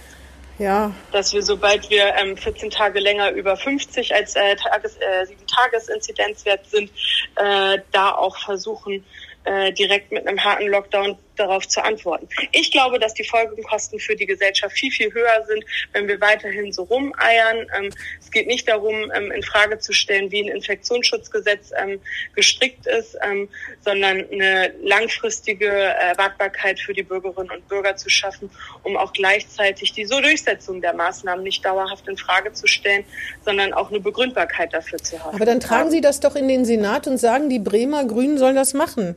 [0.60, 0.92] Ja.
[1.10, 5.46] Dass wir, sobald wir ähm, 14 Tage länger über 50 als äh, Tages, äh, 7
[5.46, 6.90] Tages-Inzidenzwert sind,
[7.36, 9.02] äh, da auch versuchen,
[9.44, 12.28] äh, direkt mit einem harten Lockdown darauf zu antworten.
[12.52, 16.72] Ich glaube, dass die Folgekosten für die Gesellschaft viel, viel höher sind, wenn wir weiterhin
[16.72, 17.66] so rumeiern.
[17.76, 22.00] Ähm, es geht nicht darum, ähm, in Frage zu stellen, wie ein Infektionsschutzgesetz ähm,
[22.34, 23.16] gestrickt ist,
[23.80, 28.50] sondern eine langfristige Erwartbarkeit für die Bürgerinnen und Bürger zu schaffen,
[28.82, 33.04] um auch gleichzeitig die so Durchsetzung der Maßnahmen nicht dauerhaft in Frage zu stellen,
[33.44, 35.34] sondern auch eine Begründbarkeit dafür zu haben.
[35.34, 38.56] Aber dann tragen Sie das doch in den Senat und sagen, die Bremer Grünen sollen
[38.56, 39.16] das machen.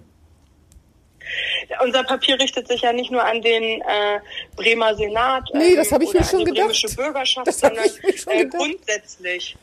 [1.83, 4.19] Unser Papier richtet sich ja nicht nur an den äh,
[4.55, 6.95] Bremer Senat nee, das ähm, ich mir schon gedacht.
[6.95, 7.85] Bürgerschaft, das sondern
[8.27, 9.55] äh, grundsätzlich.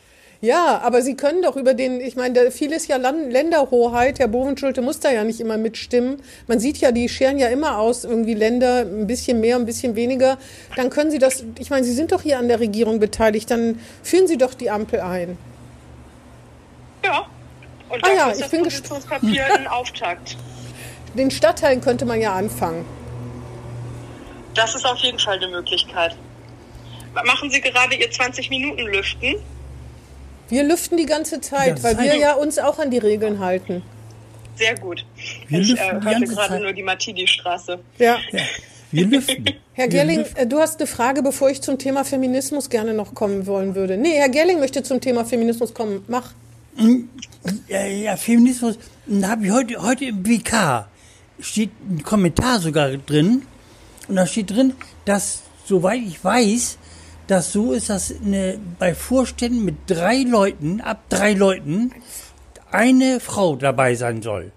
[0.43, 4.29] Ja, aber Sie können doch über den, ich meine, da vieles ja Land, Länderhoheit, Herr
[4.29, 6.23] Bovenschulte muss da ja nicht immer mitstimmen.
[6.47, 9.97] Man sieht ja, die scheren ja immer aus, irgendwie Länder ein bisschen mehr, ein bisschen
[9.97, 10.39] weniger.
[10.77, 13.79] Dann können Sie das, ich meine, Sie sind doch hier an der Regierung beteiligt, dann
[14.03, 15.37] führen Sie doch die Ampel ein.
[17.05, 17.27] Ja.
[17.91, 19.05] Und ah ja, ich bin gespannt.
[19.11, 20.37] ein Auftakt.
[21.15, 22.85] Den Stadtteilen könnte man ja anfangen.
[24.55, 26.17] Das ist auf jeden Fall eine Möglichkeit.
[27.15, 29.37] Machen Sie gerade Ihr 20 Minuten Lüften?
[30.49, 33.83] Wir lüften die ganze Zeit, ja, weil wir ja uns auch an die Regeln halten.
[34.57, 35.05] Sehr gut.
[35.49, 36.63] Wir ich äh, hörte gerade Zeit.
[36.63, 37.79] nur die Martini-Straße.
[37.99, 38.19] Ja.
[38.33, 38.41] ja.
[38.91, 39.45] Wir lüften.
[39.73, 43.47] Herr Gerling, äh, du hast eine Frage, bevor ich zum Thema Feminismus gerne noch kommen
[43.47, 43.97] wollen würde.
[43.97, 46.05] Nee, Herr Gerling möchte zum Thema Feminismus kommen.
[46.09, 46.33] Mach.
[46.77, 47.09] Hm,
[47.69, 50.87] ja, ja Feminismus, da habe ich heute, heute im WK,
[51.41, 53.43] steht ein Kommentar sogar drin.
[54.09, 54.75] Und da steht drin,
[55.05, 56.79] dass, soweit ich weiß,
[57.27, 61.93] das so ist, dass eine, bei Vorständen mit drei Leuten, ab drei Leuten,
[62.71, 64.53] eine Frau dabei sein soll.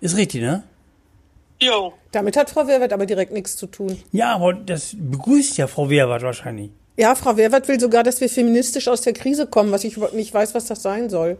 [0.00, 0.64] Ist richtig, ne?
[1.60, 1.92] Jo.
[2.10, 4.00] Damit hat Frau Wehrwert aber direkt nichts zu tun.
[4.12, 6.70] Ja, aber das begrüßt ja Frau Wehrwert wahrscheinlich.
[6.96, 10.34] Ja, Frau Wehrwert will sogar, dass wir feministisch aus der Krise kommen, was ich nicht
[10.34, 11.38] weiß, was das sein soll.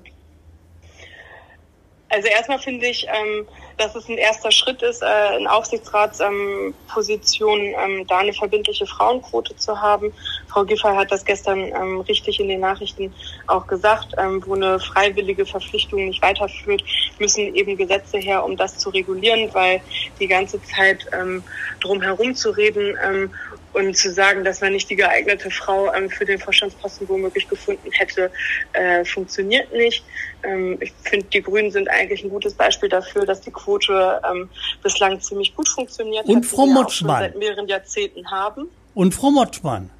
[2.08, 3.46] Also erstmal finde ich, ähm,
[3.78, 9.80] dass es ein erster Schritt ist, äh, in Aufsichtsratspositionen ähm, da eine verbindliche Frauenquote zu
[9.80, 10.12] haben.
[10.48, 13.12] Frau Giffey hat das gestern ähm, richtig in den Nachrichten
[13.46, 16.84] auch gesagt, ähm, wo eine freiwillige Verpflichtung nicht weiterführt,
[17.18, 19.80] müssen eben Gesetze her, um das zu regulieren, weil
[20.20, 21.42] die ganze Zeit ähm,
[21.80, 23.30] drum herum zu reden ähm,
[23.72, 27.90] und zu sagen, dass man nicht die geeignete Frau ähm, für den Vorstandsposten womöglich gefunden
[27.92, 28.30] hätte,
[28.72, 30.04] äh, funktioniert nicht.
[30.42, 34.48] Ähm, ich finde, die Grünen sind eigentlich ein gutes Beispiel dafür, dass die Quote ähm,
[34.82, 36.44] bislang ziemlich gut funktioniert und hat.
[36.44, 37.22] Frau Motschmann.
[37.22, 38.68] seit mehreren Jahrzehnten haben.
[38.94, 39.90] Und Frau Motschmann.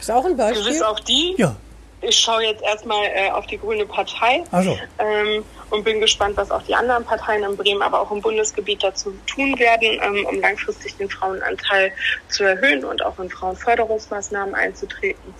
[0.00, 0.64] Ist auch ein Beispiel.
[0.64, 1.34] Gewiss auch die.
[1.38, 1.56] Ja
[2.02, 4.78] ich schaue jetzt erstmal äh, auf die Grüne Partei also.
[4.98, 8.82] ähm, und bin gespannt, was auch die anderen Parteien in Bremen, aber auch im Bundesgebiet
[8.82, 11.92] dazu tun werden, ähm, um langfristig den Frauenanteil
[12.28, 15.34] zu erhöhen und auch in Frauenförderungsmaßnahmen einzutreten.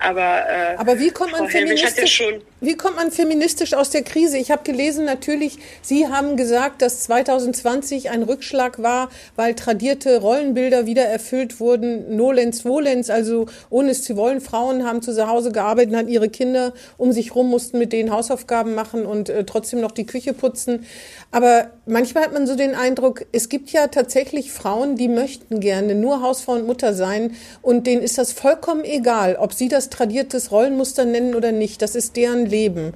[0.00, 2.22] Aber, äh, Aber wie kommt man feministisch?
[2.60, 4.36] Wie kommt man feministisch aus der Krise?
[4.36, 10.84] Ich habe gelesen, natürlich, Sie haben gesagt, dass 2020 ein Rückschlag war, weil tradierte Rollenbilder
[10.84, 12.16] wieder erfüllt wurden.
[12.16, 14.40] Nolens, volens, also ohne es zu wollen.
[14.40, 18.74] Frauen haben zu Hause gearbeitet, hatten ihre Kinder um sich rum, mussten mit denen Hausaufgaben
[18.74, 20.84] machen und äh, trotzdem noch die Küche putzen.
[21.30, 25.94] Aber manchmal hat man so den Eindruck, es gibt ja tatsächlich Frauen, die möchten gerne
[25.94, 30.50] nur Hausfrau und Mutter sein und denen ist das vollkommen egal, ob sie das tradiertes
[30.50, 31.82] Rollenmuster nennen oder nicht.
[31.82, 32.92] Das ist deren Leben.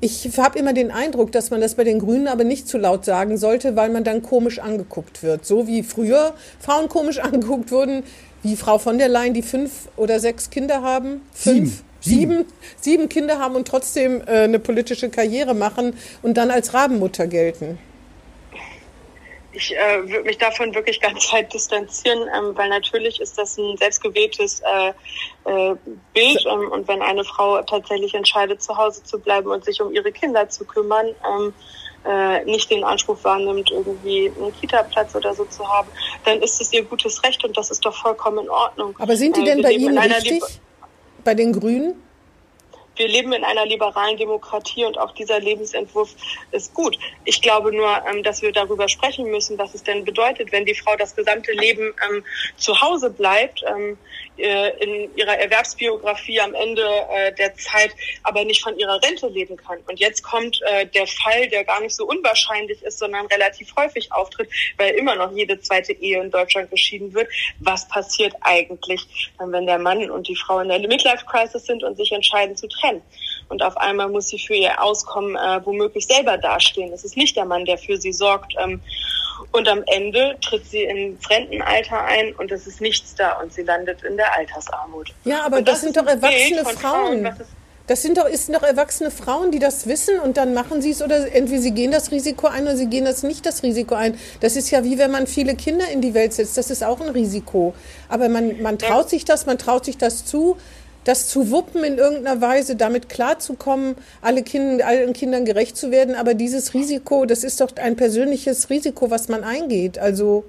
[0.00, 3.04] Ich habe immer den Eindruck, dass man das bei den Grünen aber nicht zu laut
[3.04, 5.46] sagen sollte, weil man dann komisch angeguckt wird.
[5.46, 8.02] So wie früher Frauen komisch angeguckt wurden,
[8.42, 11.22] wie Frau von der Leyen, die fünf oder sechs Kinder haben.
[11.32, 11.82] Fünf.
[12.00, 12.16] Sieben.
[12.18, 12.44] Sieben,
[12.80, 17.78] sieben Kinder haben und trotzdem äh, eine politische Karriere machen und dann als Rabenmutter gelten
[19.56, 23.76] ich äh, würde mich davon wirklich ganz weit distanzieren, ähm, weil natürlich ist das ein
[23.76, 24.88] selbstgewähltes äh,
[25.50, 25.76] äh,
[26.12, 29.92] Bild ähm, und wenn eine Frau tatsächlich entscheidet, zu Hause zu bleiben und sich um
[29.92, 31.54] ihre Kinder zu kümmern, ähm,
[32.04, 35.88] äh, nicht den Anspruch wahrnimmt, irgendwie einen Kita-Platz oder so zu haben,
[36.24, 38.94] dann ist es ihr gutes Recht und das ist doch vollkommen in Ordnung.
[38.98, 40.42] Aber sind die denn bei Ihnen richtig?
[41.24, 42.05] Bei den Grünen?
[42.96, 46.14] Wir leben in einer liberalen Demokratie und auch dieser Lebensentwurf
[46.52, 46.98] ist gut.
[47.24, 50.74] Ich glaube nur, ähm, dass wir darüber sprechen müssen, was es denn bedeutet, wenn die
[50.74, 52.24] Frau das gesamte Leben ähm,
[52.56, 53.98] zu Hause bleibt, ähm,
[54.38, 59.56] äh, in ihrer Erwerbsbiografie am Ende äh, der Zeit aber nicht von ihrer Rente leben
[59.56, 59.78] kann.
[59.88, 64.12] Und jetzt kommt äh, der Fall, der gar nicht so unwahrscheinlich ist, sondern relativ häufig
[64.12, 67.28] auftritt, weil immer noch jede zweite Ehe in Deutschland geschieden wird.
[67.60, 72.12] Was passiert eigentlich, wenn der Mann und die Frau in der Midlife-Crisis sind und sich
[72.12, 72.85] entscheiden zu trennen?
[73.48, 76.92] Und auf einmal muss sie für ihr Auskommen äh, womöglich selber dastehen.
[76.92, 78.54] Es ist nicht der Mann, der für sie sorgt.
[78.62, 78.80] Ähm,
[79.52, 83.62] und am Ende tritt sie ins Rentenalter ein und es ist nichts da und sie
[83.62, 85.12] landet in der Altersarmut.
[85.24, 87.26] Ja, aber das, das, sind doch erwachsene Frauen.
[87.26, 87.46] Frauen
[87.86, 91.02] Das sind doch, ist doch erwachsene Frauen, die das wissen und dann machen sie es
[91.02, 94.18] oder entweder sie gehen das Risiko ein oder sie gehen das nicht das Risiko ein.
[94.40, 96.56] Das ist ja wie wenn man viele Kinder in die Welt setzt.
[96.58, 97.74] Das ist auch ein Risiko.
[98.08, 100.56] Aber man, man traut sich das, man traut sich das zu,
[101.06, 106.16] das zu wuppen in irgendeiner Weise, damit klarzukommen, alle kind, allen Kindern gerecht zu werden.
[106.16, 109.98] Aber dieses Risiko, das ist doch ein persönliches Risiko, was man eingeht.
[109.98, 110.44] Also.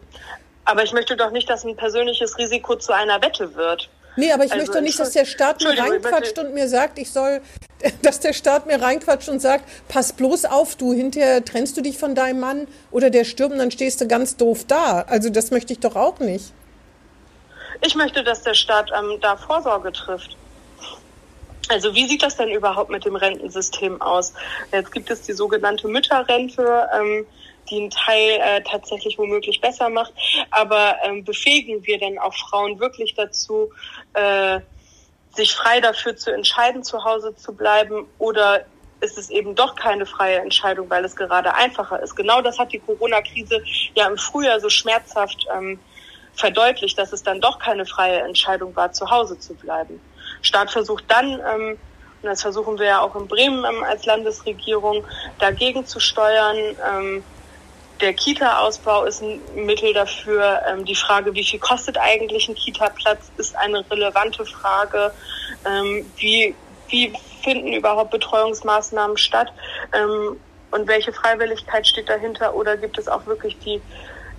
[0.65, 3.87] Aber ich möchte doch nicht, dass ein persönliches Risiko zu einer Wette wird.
[4.15, 6.97] Nee, aber ich also, möchte doch nicht, dass der Staat mir reinquatscht und mir sagt,
[6.97, 7.39] ich soll,
[8.01, 11.99] dass der Staat mir reinquatscht und sagt, pass bloß auf, du, hinterher trennst du dich
[11.99, 15.01] von deinem Mann oder der stirbt und dann stehst du ganz doof da.
[15.07, 16.51] Also das möchte ich doch auch nicht.
[17.81, 20.36] Ich möchte, dass der Staat ähm, da Vorsorge trifft.
[21.69, 24.33] Also wie sieht das denn überhaupt mit dem Rentensystem aus?
[24.71, 26.87] Jetzt gibt es die sogenannte Mütterrente.
[26.93, 27.25] Ähm,
[27.69, 30.13] die einen Teil äh, tatsächlich womöglich besser macht.
[30.51, 33.71] Aber ähm, befähigen wir denn auch Frauen wirklich dazu,
[34.13, 34.59] äh,
[35.35, 38.65] sich frei dafür zu entscheiden, zu Hause zu bleiben oder
[38.99, 42.15] ist es eben doch keine freie Entscheidung, weil es gerade einfacher ist.
[42.15, 45.79] Genau das hat die Corona-Krise ja im Frühjahr so schmerzhaft ähm,
[46.37, 49.99] verdeutlicht, dass es dann doch keine freie Entscheidung war, zu Hause zu bleiben.
[50.41, 51.77] Staat versucht dann, ähm,
[52.21, 55.03] und das versuchen wir ja auch in Bremen ähm, als Landesregierung,
[55.39, 56.57] dagegen zu steuern,
[56.89, 57.23] ähm,
[58.01, 60.61] der Kita-Ausbau ist ein Mittel dafür.
[60.67, 65.11] Ähm, die Frage, wie viel kostet eigentlich ein Kita-Platz, ist eine relevante Frage.
[65.65, 66.53] Ähm, wie,
[66.89, 69.51] wie finden überhaupt Betreuungsmaßnahmen statt?
[69.93, 72.53] Ähm, und welche Freiwilligkeit steht dahinter?
[72.53, 73.81] Oder gibt es auch wirklich die,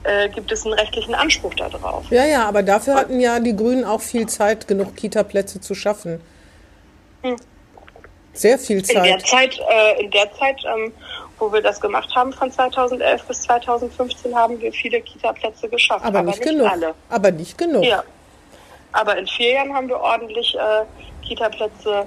[0.05, 2.05] äh, gibt es einen rechtlichen Anspruch darauf?
[2.11, 6.21] Ja, ja, aber dafür hatten ja die Grünen auch viel Zeit, genug Kita-Plätze zu schaffen.
[7.23, 7.37] Hm.
[8.33, 8.97] Sehr viel Zeit.
[8.97, 10.93] In der Zeit, äh, in der Zeit ähm,
[11.39, 16.05] wo wir das gemacht haben von 2011 bis 2015, haben wir viele Kita-Plätze geschafft.
[16.05, 16.71] Aber, aber nicht, nicht, genug.
[16.71, 16.95] Alle.
[17.09, 17.85] Aber nicht genug.
[17.85, 18.03] Ja.
[18.93, 22.07] Aber in vier Jahren haben wir ordentlich äh, Kita-Plätze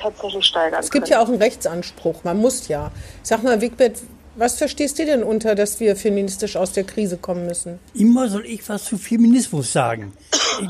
[0.00, 1.18] tatsächlich steigern Es gibt können.
[1.18, 2.24] ja auch einen Rechtsanspruch.
[2.24, 2.90] Man muss ja.
[3.22, 3.98] Sag mal, Wigbert,
[4.36, 7.78] was verstehst du denn unter, dass wir feministisch aus der Krise kommen müssen?
[7.94, 10.12] Immer soll ich was zu Feminismus sagen.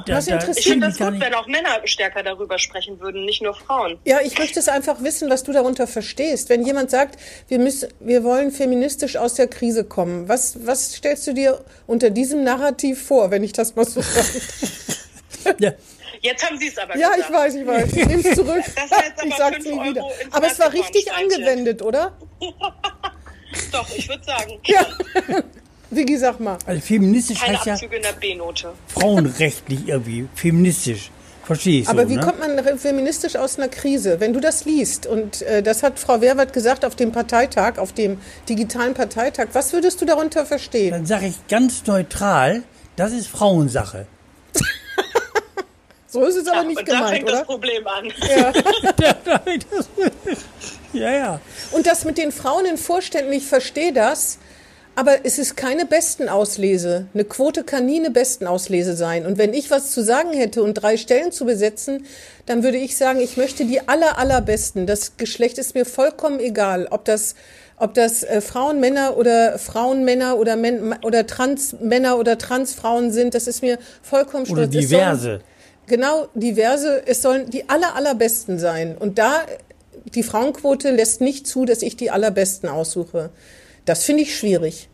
[0.07, 3.43] Da, was interessiert Ich finde das gut, wenn auch Männer stärker darüber sprechen würden, nicht
[3.43, 3.99] nur Frauen.
[4.05, 6.49] Ja, ich möchte es einfach wissen, was du darunter verstehst.
[6.49, 7.19] Wenn jemand sagt,
[7.49, 12.11] wir, müssen, wir wollen feministisch aus der Krise kommen, was, was stellst du dir unter
[12.11, 14.41] diesem Narrativ vor, wenn ich das mal so sage?
[15.59, 15.73] ja.
[16.23, 17.31] Jetzt haben Sie es aber Ja, gesagt.
[17.31, 17.93] ich weiß, ich weiß.
[17.97, 18.63] Ich nehme es zurück.
[19.25, 20.05] ich sage es nie wieder.
[20.31, 22.13] Aber es war richtig angewendet, oder?
[23.73, 24.59] Doch, ich würde sagen.
[24.65, 24.87] Ja.
[25.91, 26.57] Vicky, sag mal.
[26.67, 28.73] Also feministisch Keine heißt ja in der B-Note.
[28.89, 31.11] frauenrechtlich irgendwie, feministisch.
[31.43, 32.23] Verstehe ich Aber so, wie ne?
[32.23, 34.21] kommt man feministisch aus einer Krise?
[34.21, 37.93] Wenn du das liest, und äh, das hat Frau Wehrwart gesagt auf dem Parteitag, auf
[37.93, 40.93] dem digitalen Parteitag, was würdest du darunter verstehen?
[40.93, 42.63] Dann sage ich ganz neutral,
[42.95, 44.07] das ist Frauensache.
[46.07, 47.33] so ist es aber nicht und gemeint, da fängt oder?
[47.33, 48.13] das Problem an.
[48.29, 48.53] Ja.
[50.93, 51.41] Ja, ja.
[51.73, 54.39] Und das mit den Frauen in Vorständen, ich verstehe das,
[54.97, 57.07] aber es ist keine Bestenauslese.
[57.15, 59.25] Eine Quote kann nie eine Bestenauslese sein.
[59.25, 62.05] Und wenn ich was zu sagen hätte und drei Stellen zu besetzen,
[62.47, 64.87] dann würde ich sagen, ich möchte die aller, allerbesten.
[64.87, 67.35] Das Geschlecht ist mir vollkommen egal, ob das
[67.81, 73.35] ob das äh, Frauen, Männer oder Frauen, Männer oder, Men oder Transmänner oder Transfrauen sind,
[73.35, 75.23] das ist mir vollkommen Oder diverse.
[75.23, 75.41] Sollen,
[75.87, 77.03] genau, diverse.
[77.07, 78.97] Es sollen die aller, allerbesten sein.
[78.99, 79.47] Und da,
[80.05, 83.31] die Frauenquote lässt nicht zu, dass ich die allerbesten aussuche.
[83.85, 84.89] Das finde ich schwierig.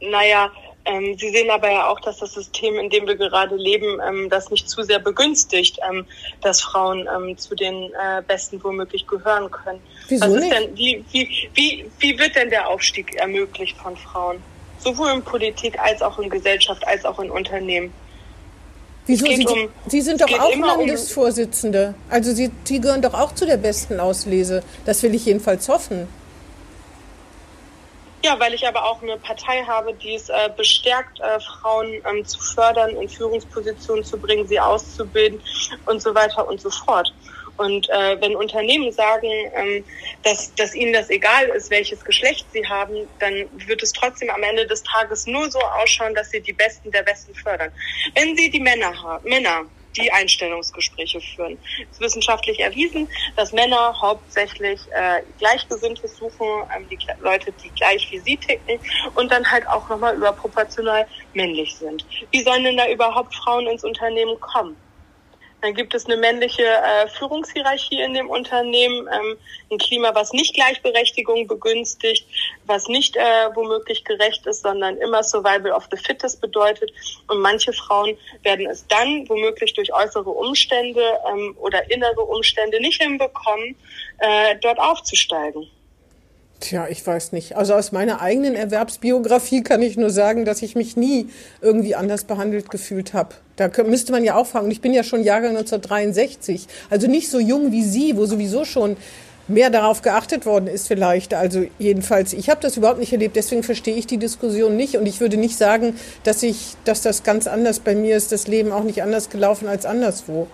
[0.00, 0.50] Naja,
[0.88, 4.30] ähm, Sie sehen aber ja auch, dass das System, in dem wir gerade leben, ähm,
[4.30, 6.06] das nicht zu sehr begünstigt, ähm,
[6.40, 9.80] dass Frauen ähm, zu den äh, Besten womöglich gehören können.
[10.08, 10.52] Wieso Was ist nicht?
[10.54, 14.42] denn, wie, wie, wie, wie wird denn der Aufstieg ermöglicht von Frauen?
[14.78, 17.92] Sowohl in Politik als auch in Gesellschaft als auch in Unternehmen.
[19.08, 19.24] Wieso?
[19.24, 21.94] Sie, um, Sie, sind doch auch Landesvorsitzende.
[21.96, 24.62] Um, also Sie, Sie gehören doch auch zu der besten Auslese.
[24.84, 26.06] Das will ich jedenfalls hoffen.
[28.22, 32.24] Ja, weil ich aber auch eine Partei habe, die es äh, bestärkt, äh, Frauen ähm,
[32.26, 35.40] zu fördern, in Führungspositionen zu bringen, sie auszubilden
[35.86, 37.14] und so weiter und so fort.
[37.58, 39.84] Und äh, wenn Unternehmen sagen, ähm,
[40.22, 44.42] dass, dass ihnen das egal ist, welches Geschlecht sie haben, dann wird es trotzdem am
[44.42, 47.70] Ende des Tages nur so ausschauen, dass sie die Besten der Besten fördern.
[48.14, 49.66] Wenn sie die Männer haben, Männer
[49.96, 51.58] die Einstellungsgespräche führen.
[51.90, 58.18] Ist wissenschaftlich erwiesen, dass Männer hauptsächlich äh, Gleichgesinnte suchen, ähm, die Leute, die gleich wie
[58.18, 58.78] sie ticken
[59.14, 62.06] und dann halt auch nochmal überproportional männlich sind.
[62.30, 64.76] Wie sollen denn da überhaupt Frauen ins Unternehmen kommen?
[65.60, 69.36] Dann gibt es eine männliche äh, Führungshierarchie in dem Unternehmen, ähm,
[69.70, 72.26] ein Klima, was nicht Gleichberechtigung begünstigt,
[72.66, 73.20] was nicht äh,
[73.54, 76.92] womöglich gerecht ist, sondern immer Survival of the Fittest bedeutet.
[77.26, 83.02] Und manche Frauen werden es dann womöglich durch äußere Umstände ähm, oder innere Umstände nicht
[83.02, 83.74] hinbekommen,
[84.18, 85.68] äh, dort aufzusteigen.
[86.60, 87.56] Tja, ich weiß nicht.
[87.56, 91.28] Also aus meiner eigenen Erwerbsbiografie kann ich nur sagen, dass ich mich nie
[91.60, 93.36] irgendwie anders behandelt gefühlt habe.
[93.54, 94.70] Da müsste man ja auffangen.
[94.70, 98.96] Ich bin ja schon Jahrgang 1963, also nicht so jung wie Sie, wo sowieso schon
[99.46, 101.32] mehr darauf geachtet worden ist vielleicht.
[101.32, 105.06] Also jedenfalls, ich habe das überhaupt nicht erlebt, deswegen verstehe ich die Diskussion nicht und
[105.06, 108.72] ich würde nicht sagen, dass ich, dass das ganz anders bei mir ist, das Leben
[108.72, 110.48] auch nicht anders gelaufen als anderswo.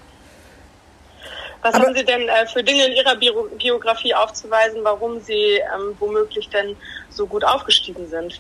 [1.64, 5.54] Was Aber, haben Sie denn äh, für Dinge in Ihrer Bio Biografie aufzuweisen, warum Sie
[5.74, 6.76] ähm, womöglich denn
[7.08, 8.38] so gut aufgestiegen sind?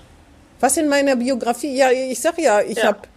[0.60, 1.74] Was in meiner Biografie?
[1.74, 2.88] Ja, ich sag ja, ich ja.
[2.88, 3.08] habe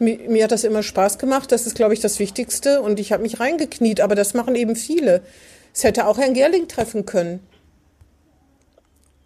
[0.00, 1.52] mir, mir, hat das immer Spaß gemacht.
[1.52, 2.82] Das ist, glaube ich, das Wichtigste.
[2.82, 4.00] Und ich habe mich reingekniet.
[4.00, 5.22] Aber das machen eben viele.
[5.72, 7.46] Es hätte auch Herrn Gerling treffen können.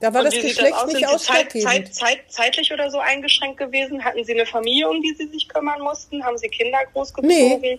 [0.01, 1.66] Da war das Geschlecht das nicht ausschlaggebend.
[1.66, 4.05] Zeit, Zeit, zeitlich oder so eingeschränkt gewesen?
[4.05, 6.22] Hatten Sie eine Familie, um die Sie sich kümmern mussten?
[6.22, 7.61] Haben Sie Kinder großgezogen?
[7.62, 7.79] Nee.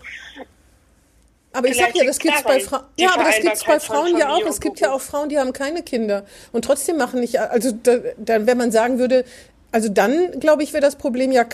[1.58, 2.84] Aber ich sag ja, das gibt's bei Frauen.
[2.98, 4.46] Ja, aber das gibt's bei Frauen ja auch.
[4.46, 7.40] Es gibt ja auch Frauen, die haben keine Kinder und trotzdem machen nicht.
[7.40, 9.26] Also da, dann, wenn man sagen würde,
[9.72, 11.46] also dann glaube ich, wäre das Problem ja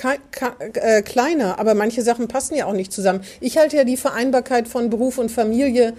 [0.74, 1.58] äh, kleiner.
[1.58, 3.24] Aber manche Sachen passen ja auch nicht zusammen.
[3.40, 5.94] Ich halte ja die Vereinbarkeit von Beruf und Familie,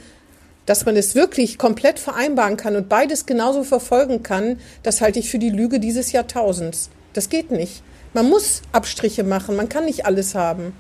[0.67, 4.61] dass man es wirklich komplett vereinbaren kann und beides genauso verfolgen kann.
[4.83, 6.91] Das halte ich für die Lüge dieses Jahrtausends.
[7.15, 7.83] Das geht nicht.
[8.13, 9.57] Man muss Abstriche machen.
[9.57, 10.75] Man kann nicht alles haben.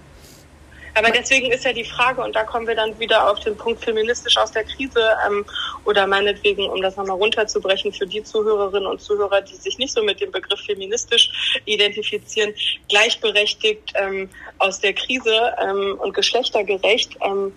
[0.94, 3.83] Aber deswegen ist ja die Frage, und da kommen wir dann wieder auf den Punkt
[3.83, 5.44] feministisch aus der Krise ähm,
[5.85, 10.02] oder meinetwegen, um das nochmal runterzubrechen, für die Zuhörerinnen und Zuhörer, die sich nicht so
[10.02, 12.54] mit dem Begriff feministisch identifizieren,
[12.88, 17.52] gleichberechtigt ähm, aus der Krise ähm, und geschlechtergerecht ähm,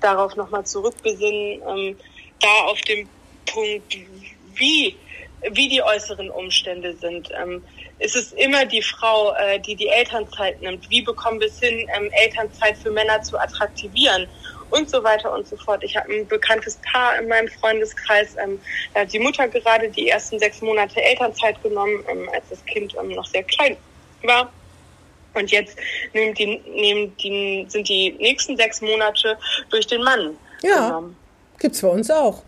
[0.00, 1.96] darauf nochmal zurückbesinnen, ähm,
[2.40, 3.08] da auf dem
[3.46, 3.96] Punkt,
[4.54, 4.96] wie,
[5.50, 7.30] wie die äußeren Umstände sind.
[7.40, 7.62] Ähm,
[7.98, 10.88] ist es immer die Frau, äh, die die Elternzeit nimmt.
[10.90, 14.28] Wie bekommen wir es hin, ähm, Elternzeit für Männer zu attraktivieren?
[14.70, 15.84] Und so weiter und so fort.
[15.84, 18.36] Ich habe ein bekanntes Paar in meinem Freundeskreis.
[18.42, 18.58] Ähm,
[18.94, 22.94] da hat die Mutter gerade die ersten sechs Monate Elternzeit genommen, ähm, als das Kind
[22.98, 23.76] ähm, noch sehr klein
[24.22, 24.50] war.
[25.34, 25.76] Und jetzt
[26.14, 29.36] nehmen die, nehmen die, sind die nächsten sechs Monate
[29.70, 31.16] durch den Mann ja, genommen.
[31.58, 32.42] Gibt's bei uns auch.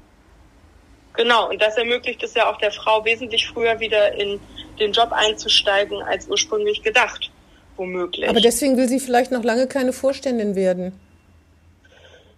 [1.14, 4.40] Genau, und das ermöglicht es ja auch der Frau wesentlich früher wieder in
[4.79, 7.31] den Job einzusteigen als ursprünglich gedacht,
[7.77, 8.29] womöglich.
[8.29, 10.98] Aber deswegen will sie vielleicht noch lange keine Vorständin werden.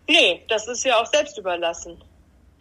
[0.07, 2.01] Nee, das ist ja auch selbst überlassen.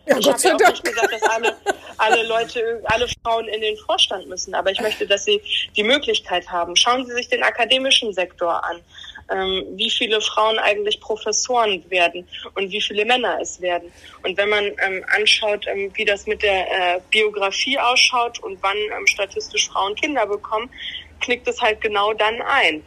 [0.08, 0.72] Ja, ich habe ja auch Dank.
[0.72, 1.56] nicht gesagt, dass alle,
[1.98, 5.42] alle Leute, alle Frauen in den Vorstand müssen, aber ich möchte, dass sie
[5.76, 6.76] die Möglichkeit haben.
[6.76, 8.80] Schauen Sie sich den akademischen Sektor an
[9.30, 13.92] ähm, wie viele Frauen eigentlich Professoren werden und wie viele Männer es werden.
[14.24, 18.78] Und wenn man ähm, anschaut, ähm, wie das mit der äh, Biografie ausschaut und wann
[18.78, 20.70] ähm, statistisch Frauen Kinder bekommen,
[21.22, 22.84] knickt es halt genau dann ein.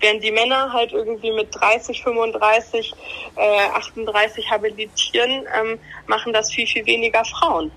[0.00, 2.94] Während die Männer halt irgendwie mit 30, 35,
[3.36, 7.70] äh, 38 habilitieren, ähm, machen das viel, viel weniger Frauen.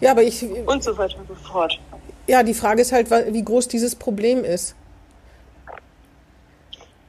[0.00, 0.42] Ja, aber ich.
[0.42, 1.78] Und so weiter und so fort.
[2.26, 4.74] Ja, die Frage ist halt, wie groß dieses Problem ist.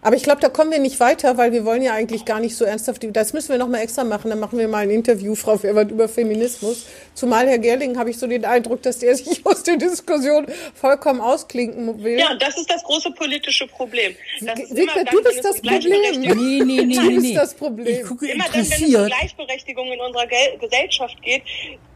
[0.03, 2.55] Aber ich glaube, da kommen wir nicht weiter, weil wir wollen ja eigentlich gar nicht
[2.55, 3.03] so ernsthaft.
[3.15, 4.29] Das müssen wir nochmal extra machen.
[4.29, 6.85] Dann machen wir mal ein Interview, Frau Ferwand, über Feminismus.
[7.13, 11.21] Zumal Herr Gerling habe ich so den Eindruck, dass der sich aus der Diskussion vollkommen
[11.21, 12.19] ausklinken will.
[12.19, 14.15] Ja, das ist das große politische Problem.
[14.39, 16.19] Wittler, du bist das Problem.
[16.19, 16.95] Nee, nee, nee, nee.
[16.95, 17.87] Du bist das Problem.
[17.87, 21.43] Ich gucke immer dann, wenn es um Gleichberechtigung in unserer Gel Gesellschaft geht,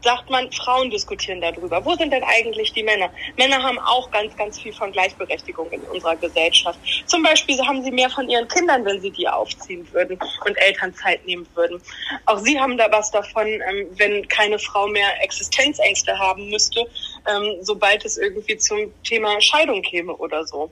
[0.02, 1.84] sagt man, Frauen diskutieren darüber.
[1.84, 3.10] Wo sind denn eigentlich die Männer?
[3.36, 6.78] Männer haben auch ganz, ganz viel von Gleichberechtigung in unserer Gesellschaft.
[7.06, 11.26] Zum Beispiel haben sie mehr von ihren Kindern, wenn sie die aufziehen würden und Elternzeit
[11.26, 11.80] nehmen würden.
[12.26, 16.80] Auch sie haben da was davon, ähm, wenn keine Frau mehr Existenzängste haben müsste,
[17.26, 20.70] ähm, sobald es irgendwie zum Thema Scheidung käme oder so.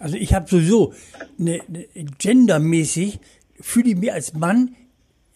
[0.00, 0.92] Also ich habe sowieso
[1.38, 1.86] eine, eine
[2.18, 3.20] gendermäßig
[3.60, 4.74] fühle ich mich als Mann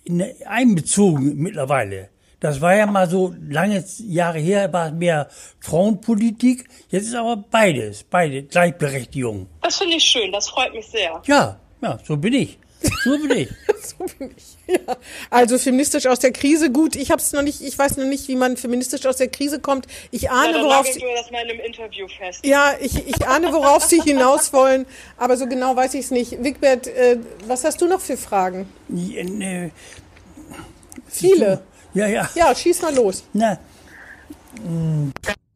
[0.08, 2.08] eine, einbezogen mittlerweile.
[2.40, 6.68] Das war ja mal so lange Jahre her, war es mehr Frauenpolitik.
[6.88, 9.48] Jetzt ist aber beides, beide Gleichberechtigung.
[9.62, 11.20] Das finde ich schön, das freut mich sehr.
[11.26, 12.58] Ja, ja, so bin ich.
[13.02, 13.48] So bin ich.
[13.82, 14.56] so bin ich.
[14.72, 14.96] Ja.
[15.30, 18.28] Also feministisch aus der Krise, gut, ich habe es noch nicht, ich weiß noch nicht,
[18.28, 19.88] wie man feministisch aus der Krise kommt.
[20.12, 22.46] Ich ahne, ja, worauf Sie das mal in einem Interview fest.
[22.46, 26.44] Ja, ich, ich ahne, worauf Sie hinaus wollen, aber so genau weiß ich es nicht.
[26.44, 28.68] Wigbert, äh, was hast du noch für Fragen?
[28.88, 29.72] Ja, ne,
[31.08, 31.62] Viele.
[31.94, 32.28] Ja, ja.
[32.34, 33.24] Ja, schieß mal los.
[33.32, 33.58] Na.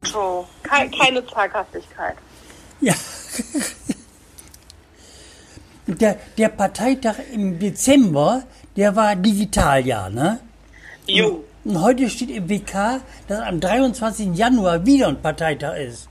[0.03, 2.15] So, keine, keine Zaghaftigkeit.
[2.81, 2.93] Ja.
[5.87, 8.43] Der, der Parteitag im Dezember,
[8.77, 10.39] der war digital, ja, ne?
[11.07, 11.43] Jo.
[11.65, 14.33] Und heute steht im WK, dass am 23.
[14.35, 16.07] Januar wieder ein Parteitag ist.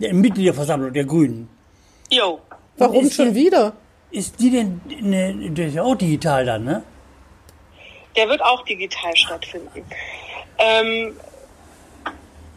[0.00, 1.48] Der Mitgliederversammlung der Grünen.
[2.10, 2.40] Jo.
[2.78, 3.72] Warum schon der- wieder?
[4.10, 6.82] Ist die denn, ne, der ist ja auch digital dann, ne?
[8.16, 9.84] Der wird auch digital stattfinden.
[10.58, 11.16] Ähm,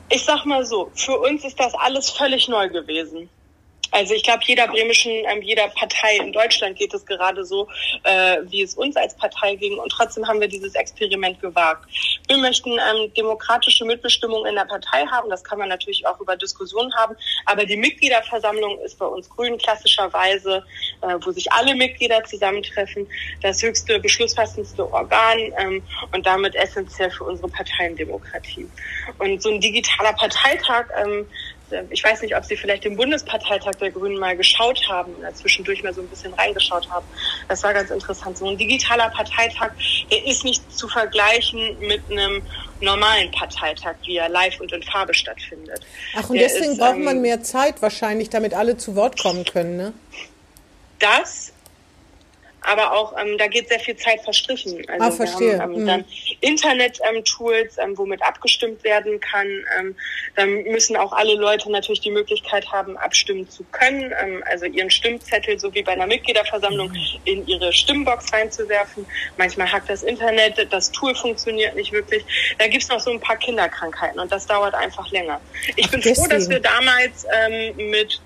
[0.09, 3.29] ich sag mal so, für uns ist das alles völlig neu gewesen.
[3.93, 7.67] Also ich glaube, jeder bremischen, ähm, jeder Partei in Deutschland geht es gerade so,
[8.03, 9.77] äh, wie es uns als Partei ging.
[9.77, 11.85] Und trotzdem haben wir dieses Experiment gewagt.
[12.27, 15.29] Wir möchten ähm, demokratische Mitbestimmung in der Partei haben.
[15.29, 17.15] Das kann man natürlich auch über Diskussionen haben.
[17.45, 20.63] Aber die Mitgliederversammlung ist bei uns Grünen klassischerweise,
[21.01, 23.07] äh, wo sich alle Mitglieder zusammentreffen,
[23.43, 28.67] das höchste beschlussfassendste Organ ähm, und damit essentiell für unsere Parteiendemokratie.
[29.19, 31.27] Und so ein digitaler Parteitag, ähm,
[31.89, 35.83] ich weiß nicht, ob Sie vielleicht den Bundesparteitag der Grünen mal geschaut haben, oder zwischendurch
[35.83, 37.05] mal so ein bisschen reingeschaut haben.
[37.47, 38.37] Das war ganz interessant.
[38.37, 39.71] So ein digitaler Parteitag,
[40.11, 42.41] der ist nicht zu vergleichen mit einem
[42.81, 45.81] normalen Parteitag, wie er live und in Farbe stattfindet.
[46.15, 49.19] Ach, und Der deswegen ist, braucht ähm, man mehr Zeit wahrscheinlich, damit alle zu Wort
[49.19, 49.93] kommen können, ne?
[51.03, 51.52] das,
[52.65, 54.83] aber auch, ähm, da geht sehr viel Zeit verstrichen.
[54.89, 55.51] Also Ah, verstehe.
[55.53, 55.87] Wir haben ähm, Mhm.
[55.87, 56.05] dann
[56.41, 59.47] Internet-Tools, ähm, womit abgestimmt werden kann.
[59.79, 59.95] Ähm,
[60.35, 64.89] dann müssen auch alle Leute natürlich die Möglichkeit haben, abstimmen zu können, ähm, also ihren
[64.89, 66.97] Stimmzettel, so wie bei einer Mitgliederversammlung, Mhm.
[67.25, 69.05] in ihre Stimmbox reinzuwerfen.
[69.37, 72.23] Manchmal hackt das Internet, das Tool funktioniert nicht wirklich.
[72.57, 75.39] Da gibt's noch so ein paar Kinderkrankheiten und das dauert einfach länger.
[75.75, 76.49] Ich Ach, bin froh, dass deswegen.
[76.51, 78.21] wir damals ähm, mit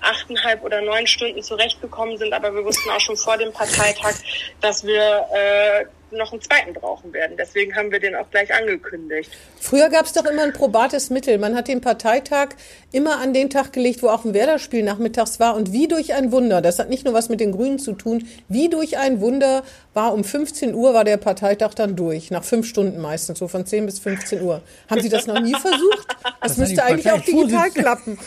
[0.00, 4.14] achteinhalb oder neun Stunden zurechtgekommen sind, aber wir wussten auch schon vor dem Parteitag,
[4.60, 5.86] dass wir äh,
[6.16, 7.36] noch einen zweiten brauchen werden.
[7.38, 9.30] Deswegen haben wir den auch gleich angekündigt.
[9.60, 11.38] Früher gab es doch immer ein probates Mittel.
[11.38, 12.50] Man hat den Parteitag
[12.92, 15.54] immer an den Tag gelegt, wo auch ein Werder-Spiel nachmittags war.
[15.56, 18.26] Und wie durch ein Wunder, das hat nicht nur was mit den Grünen zu tun,
[18.48, 19.62] wie durch ein Wunder
[19.94, 22.30] war um 15 Uhr war der Parteitag dann durch.
[22.30, 24.62] Nach fünf Stunden meistens, so von 10 bis 15 Uhr.
[24.90, 26.08] Haben Sie das noch nie versucht?
[26.42, 28.18] Das hat müsste eigentlich auch digital klappen.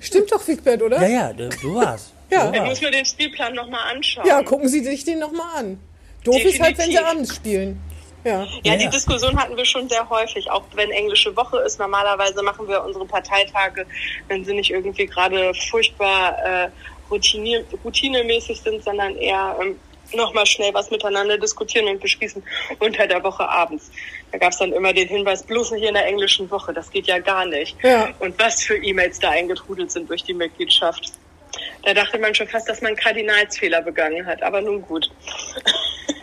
[0.00, 1.00] Stimmt doch, Wigbert, oder?
[1.02, 2.12] Ja, ja, da- so war's.
[2.30, 2.52] Ja.
[2.54, 4.24] Ich muss mir den Spielplan nochmal anschauen.
[4.26, 5.78] Ja, gucken Sie sich den nochmal an.
[6.24, 7.80] Doof ist halt, wenn sie abends spielen.
[8.24, 8.42] Ja.
[8.42, 8.88] Ja, Ja, die.
[8.90, 11.78] Diskussion hatten wir schon sehr häufig, auch wenn englische Woche ist.
[11.78, 13.86] Normalerweise machen wir unsere Parteitage,
[14.28, 16.68] wenn sie nicht irgendwie gerade furchtbar äh,
[17.10, 19.76] routinier routinemäßig sind, sondern eher ähm,
[20.12, 22.42] nochmal schnell was miteinander diskutieren und beschließen
[22.78, 23.90] unter der Woche abends.
[24.32, 27.06] Da gab es dann immer den Hinweis, bloß nicht in der englischen Woche, das geht
[27.06, 27.76] ja gar nicht.
[27.82, 28.10] Ja.
[28.18, 31.12] Und was für E-Mails da eingetrudelt sind durch die Mitgliedschaft.
[31.82, 35.10] Da dachte man schon fast, dass man einen Kardinalsfehler begangen hat, aber nun gut.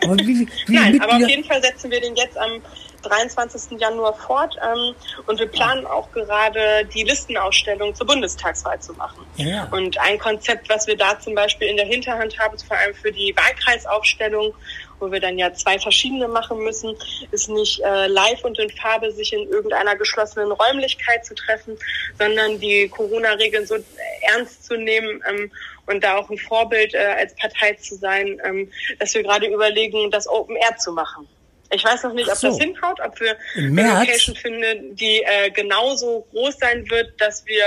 [0.04, 2.62] Aber wie, wie, Nein, aber auf jeden Fall setzen wir den jetzt am
[3.02, 3.78] 23.
[3.78, 4.94] Januar fort ähm,
[5.26, 9.24] und wir planen auch gerade die Listenausstellung zur Bundestagswahl zu machen.
[9.36, 9.68] Ja.
[9.70, 12.94] Und ein Konzept, was wir da zum Beispiel in der Hinterhand haben, ist vor allem
[12.94, 14.54] für die Wahlkreisaufstellung,
[15.00, 16.96] wo wir dann ja zwei verschiedene machen müssen,
[17.30, 21.76] ist nicht äh, live und in Farbe sich in irgendeiner geschlossenen Räumlichkeit zu treffen,
[22.18, 23.76] sondern die Corona-Regeln so
[24.22, 25.50] ernst zu nehmen ähm,
[25.86, 30.10] und da auch ein Vorbild äh, als Partei zu sein, ähm, dass wir gerade überlegen,
[30.10, 31.28] das Open Air zu machen.
[31.70, 32.48] Ich weiß noch nicht, ob so.
[32.48, 34.00] das hinhaut, ob wir eine?
[34.00, 37.62] Location finden, die äh, genauso groß sein wird, dass wir,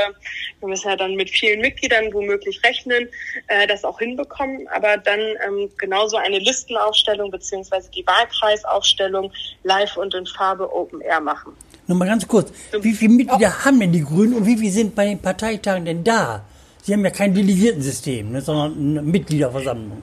[0.59, 3.07] wir müssen ja dann mit vielen Mitgliedern womöglich rechnen,
[3.47, 9.31] äh, das auch hinbekommen, aber dann ähm, genauso eine Listenaufstellung beziehungsweise die Wahlkreisaufstellung
[9.63, 11.53] live und in Farbe Open Air machen.
[11.85, 12.51] Nur mal ganz kurz.
[12.79, 16.03] Wie viele Mitglieder haben denn die Grünen und wie viele sind bei den Parteitagen denn
[16.03, 16.43] da?
[16.81, 20.01] Sie haben ja kein Delegiertensystem, ne, sondern eine Mitgliederversammlung.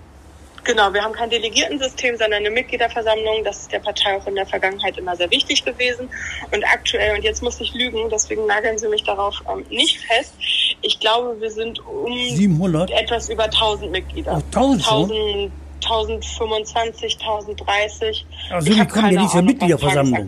[0.69, 3.43] Genau, wir haben kein Delegiertensystem, sondern eine Mitgliederversammlung.
[3.43, 6.11] Das ist der Partei auch in der Vergangenheit immer sehr wichtig gewesen.
[6.53, 10.35] Und aktuell, und jetzt muss ich lügen, deswegen nageln Sie mich darauf ähm, nicht fest.
[10.83, 12.91] Ich glaube, wir sind um 700?
[12.91, 14.33] etwas über 1000 Mitglieder.
[14.37, 15.11] Oh, 1000 schon?
[15.11, 15.53] 1000,
[15.85, 18.27] 1025, 1030.
[18.51, 20.27] Also hab kommen die keine nicht zur Mitgliederversammlung?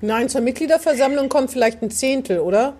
[0.00, 2.74] Nein, zur Mitgliederversammlung kommt vielleicht ein Zehntel, oder?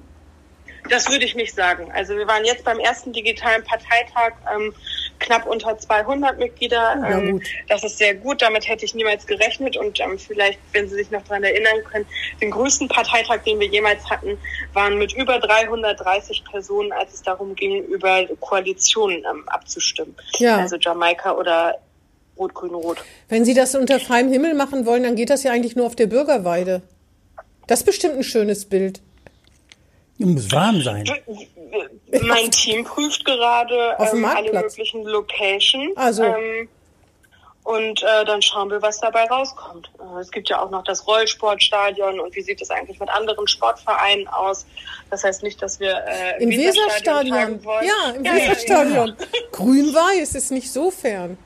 [0.90, 1.92] Das würde ich nicht sagen.
[1.92, 4.72] Also wir waren jetzt beim ersten digitalen Parteitag ähm,
[5.28, 6.76] knapp unter 200 Mitglieder.
[6.76, 7.42] Ja, ähm.
[7.68, 8.40] Das ist sehr gut.
[8.42, 9.76] Damit hätte ich niemals gerechnet.
[9.76, 12.06] Und ähm, vielleicht, wenn Sie sich noch daran erinnern können,
[12.40, 14.38] den größten Parteitag, den wir jemals hatten,
[14.72, 20.16] waren mit über 330 Personen, als es darum ging, über Koalitionen ähm, abzustimmen.
[20.38, 20.56] Ja.
[20.56, 21.78] Also Jamaika oder
[22.38, 22.98] Rot-Grün-Rot.
[23.28, 25.96] Wenn Sie das unter freiem Himmel machen wollen, dann geht das ja eigentlich nur auf
[25.96, 26.82] der Bürgerweide.
[27.66, 29.02] Das ist bestimmt ein schönes Bild.
[30.18, 31.04] Muss warm sein.
[32.22, 35.92] Mein Team prüft gerade ähm, alle möglichen Locations.
[35.96, 36.24] Ah, so.
[36.24, 36.68] Ähm,
[37.62, 39.90] Und äh, dann schauen wir, was dabei rauskommt.
[40.00, 43.46] Äh, es gibt ja auch noch das Rollsportstadion und wie sieht es eigentlich mit anderen
[43.46, 44.66] Sportvereinen aus?
[45.10, 47.86] Das heißt nicht, dass wir äh, Im Weserstadion Weserstadion.
[47.86, 49.16] Ja, im Ja, ja, Weserstadion.
[49.52, 51.38] Grün-Weiß ist nicht so fern.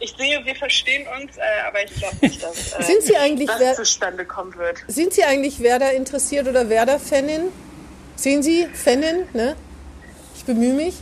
[0.00, 3.48] Ich sehe, wir verstehen uns, äh, aber ich glaube nicht, dass äh, Sind Sie eigentlich
[3.48, 4.78] das zustande kommen wird.
[4.88, 7.52] Sind Sie eigentlich Werder interessiert oder Werder-Fanin?
[8.22, 9.56] Sehen Sie, Fanin, ne?
[10.36, 10.94] Ich bemühe mich.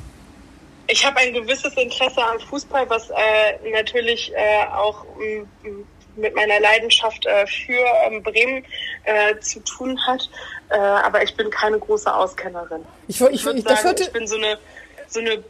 [0.86, 6.34] Ich habe ein gewisses Interesse am Fußball, was äh, natürlich äh, auch m, m, mit
[6.34, 8.64] meiner Leidenschaft äh, für ähm, Bremen
[9.04, 10.30] äh, zu tun hat.
[10.70, 12.86] Äh, aber ich bin keine große Auskennerin.
[13.06, 14.58] Ich, ich, ich, sagen, ich bin so eine,
[15.06, 15.44] so eine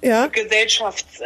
[0.00, 1.20] ja, Gesellschafts...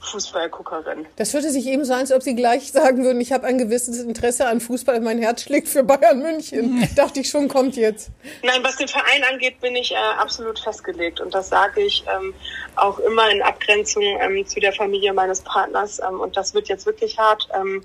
[0.00, 1.06] Fußballguckerin.
[1.16, 3.58] das hörte sich eben so an, als ob Sie gleich sagen würden, ich habe ein
[3.58, 6.88] gewisses Interesse an Fußball, mein Herz schlägt für Bayern München.
[6.96, 8.08] Dachte ich schon, kommt jetzt.
[8.42, 11.20] Nein, was den Verein angeht, bin ich äh, absolut festgelegt.
[11.20, 12.34] Und das sage ich ähm,
[12.76, 16.00] auch immer in Abgrenzung ähm, zu der Familie meines Partners.
[16.06, 17.82] Ähm, und das wird jetzt wirklich hart, ähm,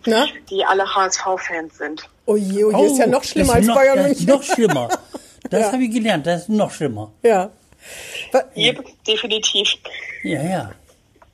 [0.49, 2.03] die alle HSV-Fans sind.
[2.26, 4.36] Oh je, oh je, ist ja noch schlimmer als noch, Bayern das ist München.
[4.36, 4.89] noch schlimmer.
[5.51, 5.72] Das Ja.
[5.74, 7.11] habe ich gelernt, das ist noch schlimmer.
[7.22, 7.51] Ja.
[8.55, 9.68] Jep, definitiv.
[10.24, 10.72] Ja, ja.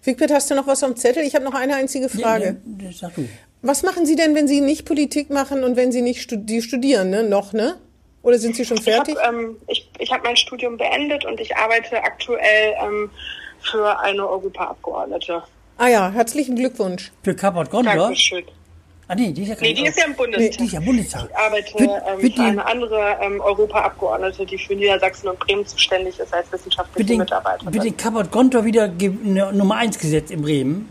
[0.03, 1.23] Wigbert, hast du noch was am Zettel?
[1.23, 2.57] Ich habe noch eine einzige Frage.
[2.79, 3.27] Ja, ja, Sag du.
[3.61, 6.61] Was machen Sie denn, wenn Sie nicht Politik machen und wenn Sie nicht studi die
[6.63, 7.23] studieren, ne?
[7.23, 7.75] Noch, ne?
[8.23, 9.17] Oder sind Sie schon Ich habe fertig?
[9.27, 13.11] ähm, ich, ich hab mein Studium beendet und ich arbeite aktuell ähm,
[13.61, 15.43] für eine Europaabgeordnete.
[15.77, 17.11] ah ja, herzlichen Glückwunsch.
[17.23, 17.93] Für Kappert Gondor?
[17.95, 18.43] Dankeschön.
[19.07, 20.57] Ah nee, die ist ja Nee, die ist ja im Bundestag.
[20.57, 21.27] Die ist ja Bundestag.
[21.29, 25.39] Ich arbeite Wird- ähm, wird für die- eine andere ähm, Europaabgeordnete, die für Niedersachsen und
[25.39, 27.73] Bremen zuständig ist als wissenschaftliche Mitarbeiterin.
[27.73, 30.89] wird den Kappert Gondor wieder ne- Nummer 1 gesetzt in Bremen?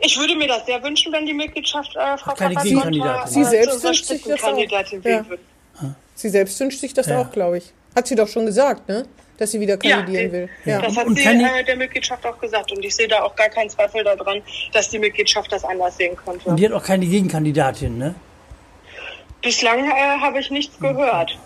[0.00, 3.32] Ich würde mir das sehr wünschen, wenn die Mitgliedschaft äh, Frau Kappert- Gegenkandidatin.
[3.32, 4.58] Sie äh, selbst wünscht sich das auch.
[4.58, 5.94] Ja.
[6.14, 7.20] Sie selbst wünscht sich das Ja.
[7.20, 7.72] auch, glaube ich.
[7.94, 9.06] Hat sie doch schon gesagt, ne?
[9.38, 10.48] Dass sie wieder kandidieren die- will.
[10.64, 10.72] Ja.
[10.72, 10.82] Ja.
[10.82, 13.48] Das hat Und sie äh, der Mitgliedschaft auch gesagt und ich sehe da auch gar
[13.48, 16.48] keinen Zweifel daran, dass die Mitgliedschaft das anders sehen könnte.
[16.48, 18.14] Und die hat auch keine Gegenkandidatin, ne?
[19.40, 21.38] Bislang äh, habe ich nichts gehört.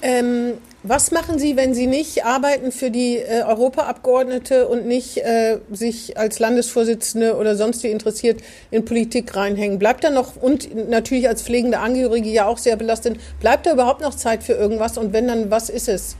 [0.00, 5.58] Ähm, was machen Sie, wenn Sie nicht arbeiten für die äh, Europaabgeordnete und nicht äh,
[5.70, 8.40] sich als Landesvorsitzende oder sonst wie interessiert
[8.72, 9.78] in Politik reinhängen?
[9.78, 14.00] Bleibt da noch, und natürlich als pflegende Angehörige ja auch sehr belastet, bleibt da überhaupt
[14.00, 14.98] noch Zeit für irgendwas?
[14.98, 16.16] Und wenn dann, was ist es?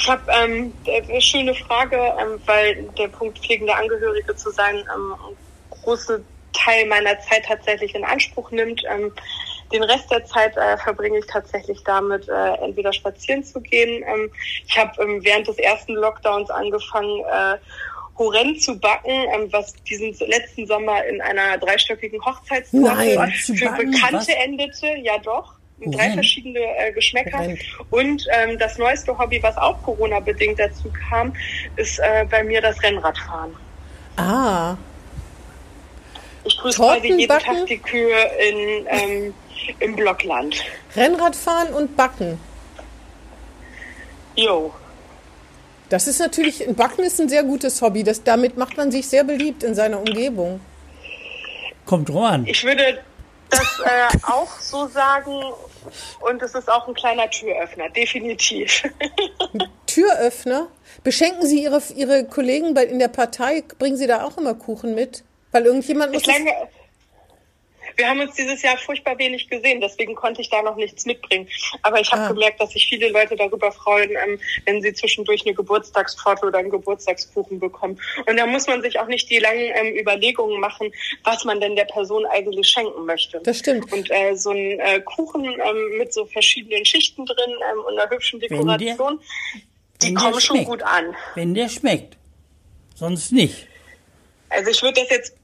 [0.00, 5.14] Ich habe ähm, eine schöne Frage, ähm, weil der Punkt pflegende Angehörige zu sein ähm,
[5.14, 5.36] einen
[5.70, 6.24] großen
[6.54, 8.82] Teil meiner Zeit tatsächlich in Anspruch nimmt.
[8.88, 9.12] Ähm,
[9.70, 14.02] den Rest der Zeit äh, verbringe ich tatsächlich damit, äh, entweder spazieren zu gehen.
[14.06, 14.30] Ähm,
[14.66, 17.58] ich habe ähm, während des ersten Lockdowns angefangen, äh,
[18.16, 23.70] Horrend zu backen, ähm, was diesen letzten Sommer in einer dreistöckigen Hochzeitstorte für?
[23.72, 24.28] Bekannte Was?
[24.28, 24.96] endete.
[25.02, 25.59] Ja doch.
[25.86, 27.54] Drei verschiedene äh, Geschmäcker.
[27.90, 31.32] Und ähm, das neueste Hobby, was auch Corona-bedingt dazu kam,
[31.76, 33.56] ist äh, bei mir das Rennradfahren.
[34.16, 34.76] Ah,
[36.44, 37.56] Ich grüße Torten quasi jeden backen?
[37.56, 38.16] Tag die Kühe
[38.48, 39.34] in, ähm,
[39.78, 40.62] im Blockland.
[40.94, 42.38] Rennradfahren und Backen.
[44.36, 44.72] Jo.
[45.88, 48.04] Das ist natürlich, ein Backen ist ein sehr gutes Hobby.
[48.04, 50.60] Das, damit macht man sich sehr beliebt in seiner Umgebung.
[51.86, 52.46] Kommt drauf an.
[52.46, 53.00] Ich würde
[53.50, 55.32] das äh, auch so sagen.
[56.20, 58.82] Und es ist auch ein kleiner Türöffner, definitiv.
[59.86, 60.68] Türöffner.
[61.02, 64.94] Beschenken Sie Ihre, Ihre Kollegen bei, in der Partei, bringen Sie da auch immer Kuchen
[64.94, 65.24] mit?
[65.52, 66.22] Weil irgendjemand muss.
[66.22, 66.54] Das, Bislang,
[67.96, 71.48] wir haben uns dieses Jahr furchtbar wenig gesehen, deswegen konnte ich da noch nichts mitbringen.
[71.82, 72.28] Aber ich habe Ah.
[72.32, 76.70] gemerkt, dass sich viele Leute darüber freuen, ähm, wenn sie zwischendurch eine Geburtstagstorte oder einen
[76.70, 78.00] Geburtstagskuchen bekommen.
[78.26, 80.92] Und da muss man sich auch nicht die langen ähm, Überlegungen machen,
[81.24, 83.40] was man denn der Person eigentlich schenken möchte.
[83.44, 83.92] Das stimmt.
[83.92, 88.10] Und äh, so ein äh, Kuchen ähm, mit so verschiedenen Schichten drin ähm, und einer
[88.10, 89.20] hübschen der- Dekoration,
[90.02, 91.14] die der kommen schon gut an.
[91.34, 92.16] Wenn der schmeckt.
[92.94, 93.66] Sonst nicht.
[94.48, 95.36] Also ich würde das jetzt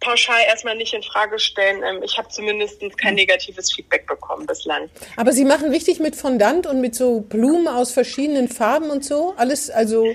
[0.00, 1.82] pauschal erstmal nicht in Frage stellen.
[1.82, 4.88] Ähm, Ich habe zumindest kein negatives Feedback bekommen bislang.
[5.16, 9.34] aber Sie machen richtig mit Fondant und mit so Blumen aus verschiedenen Farben und so?
[9.36, 10.06] Alles, also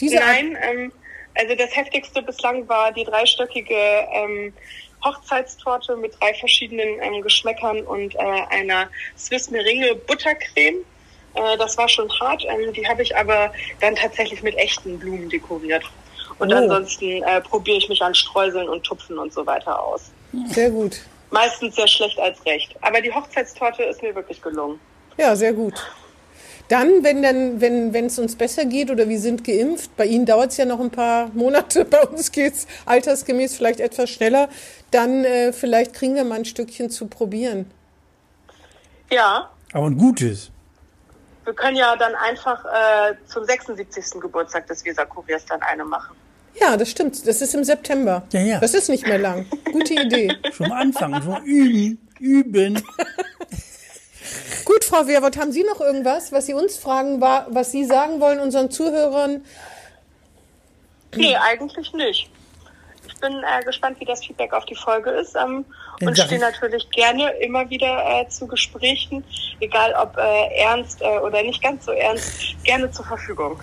[0.00, 0.92] diese Nein, ähm,
[1.36, 3.74] also das heftigste bislang war die dreistöckige
[4.12, 4.52] ähm,
[5.04, 8.18] Hochzeitstorte mit drei verschiedenen ähm, Geschmäckern und äh,
[8.50, 10.84] einer Swiss Meringue Buttercreme.
[11.34, 12.44] Äh, das war schon hart.
[12.48, 15.84] Ähm, die habe ich aber dann tatsächlich mit echten Blumen dekoriert.
[16.38, 16.56] Und Oh.
[16.56, 20.10] ansonsten äh, probiere ich mich an Streuseln und Tupfen und so weiter aus.
[20.48, 21.00] Sehr gut.
[21.30, 22.74] Meistens sehr schlecht als recht.
[22.82, 24.78] Aber die Hochzeitstorte ist mir wirklich gelungen.
[25.16, 25.74] Ja, sehr gut.
[26.68, 30.24] Dann, wenn dann, wenn wenn es uns besser geht oder wir sind geimpft, bei Ihnen
[30.26, 34.48] dauert es ja noch ein paar Monate, bei uns geht's altersgemäß vielleicht etwas schneller,
[34.90, 37.70] dann äh, vielleicht kriegen wir mal ein Stückchen zu probieren.
[39.10, 40.50] Ja, Aber ein gutes.
[41.44, 44.20] wir können ja dann einfach äh, zum 76.
[44.20, 46.16] Geburtstag des Weserkuriers dann eine machen.
[46.60, 47.26] Ja, das stimmt.
[47.26, 48.22] Das ist im September.
[48.32, 48.60] Ja, ja.
[48.60, 49.46] Das ist nicht mehr lang.
[49.72, 50.32] Gute Idee.
[50.52, 52.82] Schon mal anfangen, schon üben, üben.
[54.64, 58.20] Gut, Frau Wehrwort, haben Sie noch irgendwas, was Sie uns fragen, war, was Sie sagen
[58.20, 59.44] wollen unseren Zuhörern?
[61.14, 62.30] Nee, eigentlich nicht.
[63.06, 65.64] Ich bin äh, gespannt, wie das Feedback auf die Folge ist ähm,
[66.00, 69.22] und stehe ich- natürlich gerne immer wieder äh, zu Gesprächen,
[69.60, 72.32] egal ob äh, ernst äh, oder nicht ganz so ernst,
[72.64, 73.60] gerne zur Verfügung.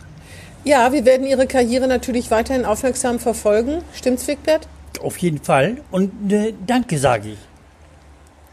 [0.63, 3.83] Ja, wir werden Ihre Karriere natürlich weiterhin aufmerksam verfolgen.
[3.93, 4.67] Stimmt's, Wigbert?
[5.01, 5.77] Auf jeden Fall.
[5.89, 7.37] Und äh, danke, sage ich.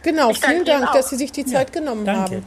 [0.02, 2.36] Genau, Ich vielen Dank, dass Sie sich die Zeit genommen danke.
[2.36, 2.46] haben.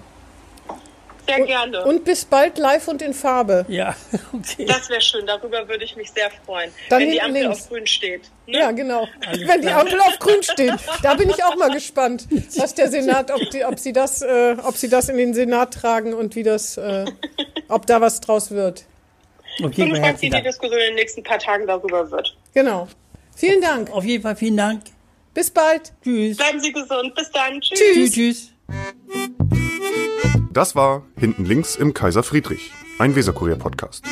[1.27, 1.85] Sehr gerne.
[1.85, 3.65] Und bis bald live und in Farbe.
[3.67, 3.95] Ja,
[4.33, 4.65] okay.
[4.65, 7.61] das wäre schön, darüber würde ich mich sehr freuen, Dann wenn die Ampel links.
[7.61, 8.23] auf grün steht.
[8.47, 8.57] Ne?
[8.57, 9.07] Ja, genau.
[9.45, 10.73] Wenn die Ampel auf grün steht.
[11.03, 14.57] Da bin ich auch mal gespannt, was der Senat, ob, die, ob, sie das, äh,
[14.63, 17.05] ob sie das in den Senat tragen und wie das, äh,
[17.69, 18.83] ob da was draus wird.
[19.59, 20.45] Okay, Ich bin gespannt, wie die Dank.
[20.45, 22.35] Diskussion in den nächsten paar Tagen darüber wird.
[22.53, 22.87] Genau.
[23.35, 23.89] Vielen Dank.
[23.91, 24.81] Auf jeden Fall vielen Dank.
[25.33, 25.93] Bis bald.
[26.03, 26.37] Tschüss.
[26.37, 27.15] Bleiben Sie gesund.
[27.15, 27.61] Bis dann.
[27.61, 27.79] Tschüss.
[27.79, 28.51] Tschüss, tschüss.
[30.51, 34.03] Das war Hinten links im Kaiser Friedrich, ein Weserkurier-Podcast.